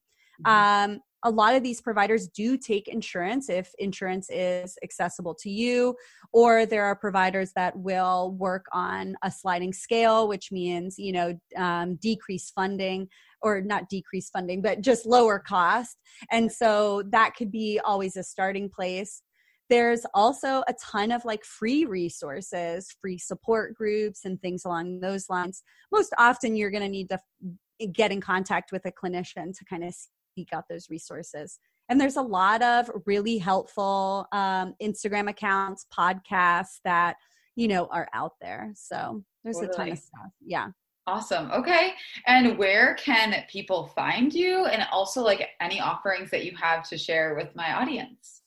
Mm-hmm. 0.45 0.91
Um, 0.93 0.99
a 1.23 1.31
lot 1.31 1.55
of 1.55 1.63
these 1.63 1.81
providers 1.81 2.27
do 2.27 2.55
take 2.55 2.87
insurance 2.87 3.49
if 3.49 3.71
insurance 3.79 4.29
is 4.29 4.77
accessible 4.83 5.33
to 5.33 5.49
you, 5.49 5.95
or 6.31 6.67
there 6.67 6.85
are 6.85 6.95
providers 6.95 7.51
that 7.55 7.75
will 7.75 8.31
work 8.37 8.65
on 8.71 9.15
a 9.23 9.31
sliding 9.31 9.73
scale, 9.73 10.27
which 10.27 10.51
means, 10.51 10.99
you 10.99 11.11
know, 11.11 11.39
um, 11.57 11.95
decrease 11.95 12.51
funding 12.51 13.07
or 13.41 13.59
not 13.61 13.89
decrease 13.89 14.29
funding, 14.29 14.61
but 14.61 14.81
just 14.81 15.07
lower 15.07 15.39
cost. 15.39 15.97
And 16.31 16.51
so 16.51 17.01
that 17.09 17.35
could 17.35 17.51
be 17.51 17.79
always 17.83 18.15
a 18.17 18.23
starting 18.23 18.69
place. 18.69 19.23
There's 19.69 20.05
also 20.13 20.63
a 20.67 20.75
ton 20.83 21.11
of 21.11 21.25
like 21.25 21.43
free 21.43 21.85
resources, 21.85 22.95
free 23.01 23.17
support 23.17 23.73
groups, 23.75 24.25
and 24.25 24.39
things 24.41 24.65
along 24.65 24.99
those 24.99 25.29
lines. 25.29 25.63
Most 25.91 26.13
often, 26.17 26.55
you're 26.55 26.71
going 26.71 26.83
to 26.83 26.89
need 26.89 27.09
to 27.09 27.87
get 27.87 28.11
in 28.11 28.21
contact 28.21 28.71
with 28.71 28.85
a 28.85 28.91
clinician 28.91 29.57
to 29.57 29.65
kind 29.65 29.83
of 29.83 29.93
seek 30.37 30.49
out 30.53 30.65
those 30.69 30.89
resources. 30.89 31.59
And 31.89 31.99
there's 31.99 32.17
a 32.17 32.21
lot 32.21 32.61
of 32.61 32.89
really 33.05 33.37
helpful 33.37 34.27
um, 34.31 34.73
Instagram 34.81 35.29
accounts, 35.29 35.85
podcasts 35.95 36.79
that, 36.83 37.15
you 37.55 37.67
know, 37.67 37.87
are 37.91 38.07
out 38.13 38.33
there. 38.41 38.71
So 38.75 39.23
there's 39.43 39.57
totally. 39.57 39.73
a 39.73 39.77
ton 39.77 39.91
of 39.91 39.97
stuff. 39.99 40.31
Yeah. 40.43 40.67
Awesome. 41.07 41.51
Okay. 41.51 41.93
And 42.25 42.57
where 42.57 42.95
can 42.95 43.35
people 43.47 43.91
find 43.95 44.33
you? 44.33 44.65
And 44.65 44.87
also, 44.91 45.21
like, 45.21 45.49
any 45.61 45.79
offerings 45.79 46.31
that 46.31 46.45
you 46.45 46.55
have 46.55 46.87
to 46.89 46.97
share 46.97 47.35
with 47.35 47.55
my 47.55 47.73
audience? 47.79 48.41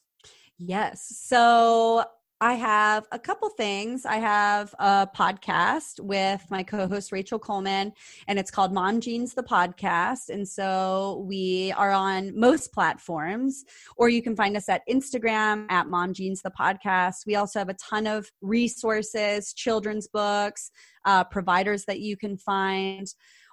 Yes. 0.58 1.06
So 1.24 2.04
I 2.40 2.54
have 2.54 3.04
a 3.10 3.18
couple 3.18 3.48
things. 3.48 4.06
I 4.06 4.16
have 4.16 4.72
a 4.78 5.08
podcast 5.12 5.98
with 5.98 6.44
my 6.50 6.62
co 6.62 6.86
host 6.86 7.10
Rachel 7.10 7.38
Coleman, 7.38 7.92
and 8.28 8.38
it's 8.38 8.50
called 8.50 8.72
Mom 8.72 9.00
Jeans 9.00 9.34
the 9.34 9.42
Podcast. 9.42 10.28
And 10.28 10.46
so 10.46 11.24
we 11.26 11.72
are 11.76 11.90
on 11.90 12.38
most 12.38 12.72
platforms, 12.72 13.64
or 13.96 14.08
you 14.08 14.22
can 14.22 14.36
find 14.36 14.56
us 14.56 14.68
at 14.68 14.82
Instagram 14.88 15.66
at 15.68 15.88
Mom 15.88 16.12
Jeans 16.12 16.40
the 16.42 16.52
Podcast. 16.52 17.26
We 17.26 17.34
also 17.34 17.58
have 17.58 17.70
a 17.70 17.74
ton 17.74 18.06
of 18.06 18.30
resources, 18.40 19.52
children's 19.52 20.06
books, 20.06 20.70
uh, 21.04 21.24
providers 21.24 21.86
that 21.86 21.98
you 21.98 22.16
can 22.16 22.36
find. 22.36 23.08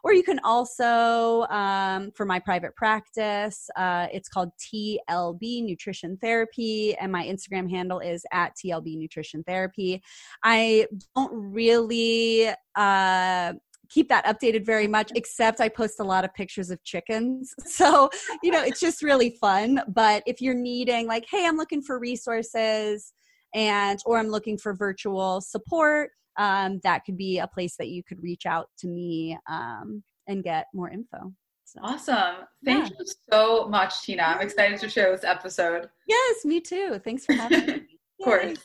Or 0.06 0.14
you 0.14 0.22
can 0.22 0.40
also, 0.44 1.48
um, 1.50 2.12
for 2.12 2.28
my 2.28 2.38
private 2.38 2.76
practice, 2.76 3.68
uh, 3.76 4.06
it's 4.14 4.30
called 4.30 4.52
TLB 4.60 5.66
Nutrition 5.66 6.16
Therapy, 6.18 6.96
and 6.98 7.12
my 7.12 7.26
Instagram 7.26 7.68
handle 7.68 8.00
is 8.00 8.24
at 8.32 8.54
TLB 8.56 9.00
Nutrition 9.00 9.44
Therapy. 9.44 10.04
I 10.44 10.88
don't 11.16 11.32
really. 11.34 12.50
Uh, 12.76 13.54
keep 13.88 14.10
that 14.10 14.26
updated 14.26 14.66
very 14.66 14.88
much 14.88 15.12
except 15.14 15.62
i 15.62 15.70
post 15.70 16.00
a 16.00 16.04
lot 16.04 16.26
of 16.26 16.34
pictures 16.34 16.72
of 16.72 16.84
chickens 16.84 17.54
so 17.68 18.10
you 18.42 18.50
know 18.50 18.64
it's 18.64 18.80
just 18.80 19.04
really 19.04 19.38
fun 19.40 19.80
but 19.90 20.24
if 20.26 20.42
you're 20.42 20.56
needing 20.56 21.06
like 21.06 21.24
hey 21.30 21.46
i'm 21.46 21.56
looking 21.56 21.84
for 21.84 22.00
resources 22.00 23.14
and 23.54 24.00
or 24.04 24.18
i'm 24.18 24.30
looking 24.30 24.58
for 24.58 24.74
virtual 24.74 25.40
support 25.40 26.10
um, 26.38 26.80
that 26.84 27.06
could 27.06 27.18
be 27.18 27.40
a 27.40 27.48
place 27.48 27.76
that 27.78 27.90
you 27.90 28.04
could 28.04 28.22
reach 28.22 28.46
out 28.46 28.70
to 28.80 28.88
me 28.88 29.38
um, 29.50 30.04
and 30.28 30.44
get 30.44 30.68
more 30.74 30.90
info. 30.90 31.34
So, 31.66 31.80
awesome. 31.82 32.46
Thank 32.64 32.92
yeah. 32.92 32.98
you 33.00 33.06
so 33.32 33.68
much, 33.68 34.04
Tina. 34.04 34.24
I'm 34.24 34.42
excited 34.42 34.80
to 34.80 34.90
share 34.90 35.12
this 35.12 35.24
episode. 35.24 35.90
Yes, 36.08 36.46
me 36.46 36.62
too. 36.62 37.00
Thanks 37.04 37.26
for 37.26 37.34
having 37.34 37.66
me. 37.66 37.74
of 37.74 38.24
course. 38.24 38.60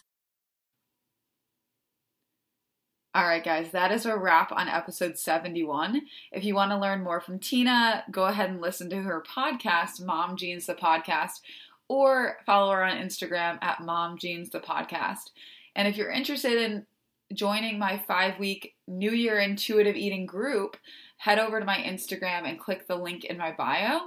All 3.12 3.26
right, 3.26 3.42
guys, 3.42 3.72
that 3.72 3.90
is 3.90 4.06
a 4.06 4.16
wrap 4.16 4.52
on 4.52 4.68
episode 4.68 5.18
71. 5.18 6.00
If 6.30 6.44
you 6.44 6.54
want 6.54 6.70
to 6.70 6.78
learn 6.78 7.02
more 7.02 7.20
from 7.20 7.40
Tina, 7.40 8.04
go 8.12 8.26
ahead 8.26 8.50
and 8.50 8.60
listen 8.60 8.88
to 8.90 9.02
her 9.02 9.24
podcast, 9.26 10.04
Mom 10.04 10.36
Jeans 10.36 10.66
the 10.66 10.74
Podcast, 10.74 11.40
or 11.88 12.36
follow 12.46 12.70
her 12.70 12.84
on 12.84 12.98
Instagram 12.98 13.58
at 13.62 13.80
Mom 13.80 14.16
Jeans 14.16 14.50
the 14.50 14.60
Podcast. 14.60 15.30
And 15.74 15.88
if 15.88 15.96
you're 15.96 16.12
interested 16.12 16.52
in 16.52 16.86
joining 17.32 17.78
my 17.78 18.02
five 18.06 18.38
week 18.38 18.74
New 18.86 19.12
Year 19.12 19.38
intuitive 19.38 19.96
eating 19.96 20.26
group, 20.26 20.76
head 21.16 21.38
over 21.38 21.60
to 21.60 21.66
my 21.66 21.78
Instagram 21.78 22.48
and 22.48 22.58
click 22.58 22.86
the 22.86 22.96
link 22.96 23.24
in 23.24 23.38
my 23.38 23.52
bio, 23.52 24.00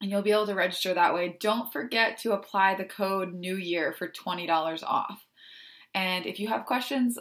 and 0.00 0.10
you'll 0.10 0.22
be 0.22 0.32
able 0.32 0.46
to 0.46 0.54
register 0.54 0.94
that 0.94 1.14
way. 1.14 1.36
Don't 1.40 1.72
forget 1.72 2.18
to 2.18 2.32
apply 2.32 2.74
the 2.74 2.84
code 2.84 3.34
New 3.34 3.56
Year 3.56 3.92
for 3.92 4.08
$20 4.08 4.82
off. 4.84 5.24
And 5.94 6.26
if 6.26 6.38
you 6.38 6.48
have 6.48 6.66
questions, 6.66 7.18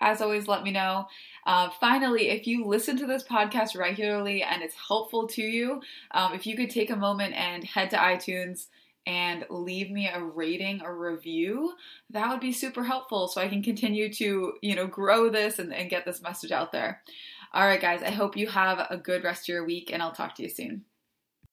as 0.00 0.20
always, 0.20 0.46
let 0.46 0.62
me 0.62 0.70
know. 0.70 1.06
Uh, 1.46 1.70
finally, 1.80 2.28
if 2.28 2.46
you 2.46 2.64
listen 2.66 2.96
to 2.98 3.06
this 3.06 3.24
podcast 3.24 3.76
regularly 3.76 4.42
and 4.42 4.62
it's 4.62 4.74
helpful 4.74 5.26
to 5.28 5.42
you, 5.42 5.80
um, 6.12 6.34
if 6.34 6.46
you 6.46 6.56
could 6.56 6.70
take 6.70 6.90
a 6.90 6.96
moment 6.96 7.34
and 7.34 7.64
head 7.64 7.90
to 7.90 7.96
iTunes 7.96 8.66
and 9.06 9.44
leave 9.48 9.90
me 9.90 10.08
a 10.08 10.22
rating 10.22 10.82
or 10.82 10.96
review, 10.96 11.72
that 12.10 12.30
would 12.30 12.40
be 12.40 12.52
super 12.52 12.84
helpful 12.84 13.28
so 13.28 13.40
I 13.40 13.48
can 13.48 13.62
continue 13.62 14.12
to, 14.14 14.54
you 14.60 14.74
know, 14.74 14.86
grow 14.86 15.30
this 15.30 15.58
and, 15.58 15.72
and 15.72 15.90
get 15.90 16.04
this 16.04 16.22
message 16.22 16.52
out 16.52 16.72
there. 16.72 17.02
All 17.54 17.66
right, 17.66 17.80
guys, 17.80 18.02
I 18.02 18.10
hope 18.10 18.36
you 18.36 18.48
have 18.48 18.86
a 18.90 18.98
good 18.98 19.24
rest 19.24 19.44
of 19.44 19.48
your 19.48 19.64
week 19.64 19.90
and 19.92 20.02
I'll 20.02 20.12
talk 20.12 20.34
to 20.36 20.42
you 20.42 20.50
soon. 20.50 20.84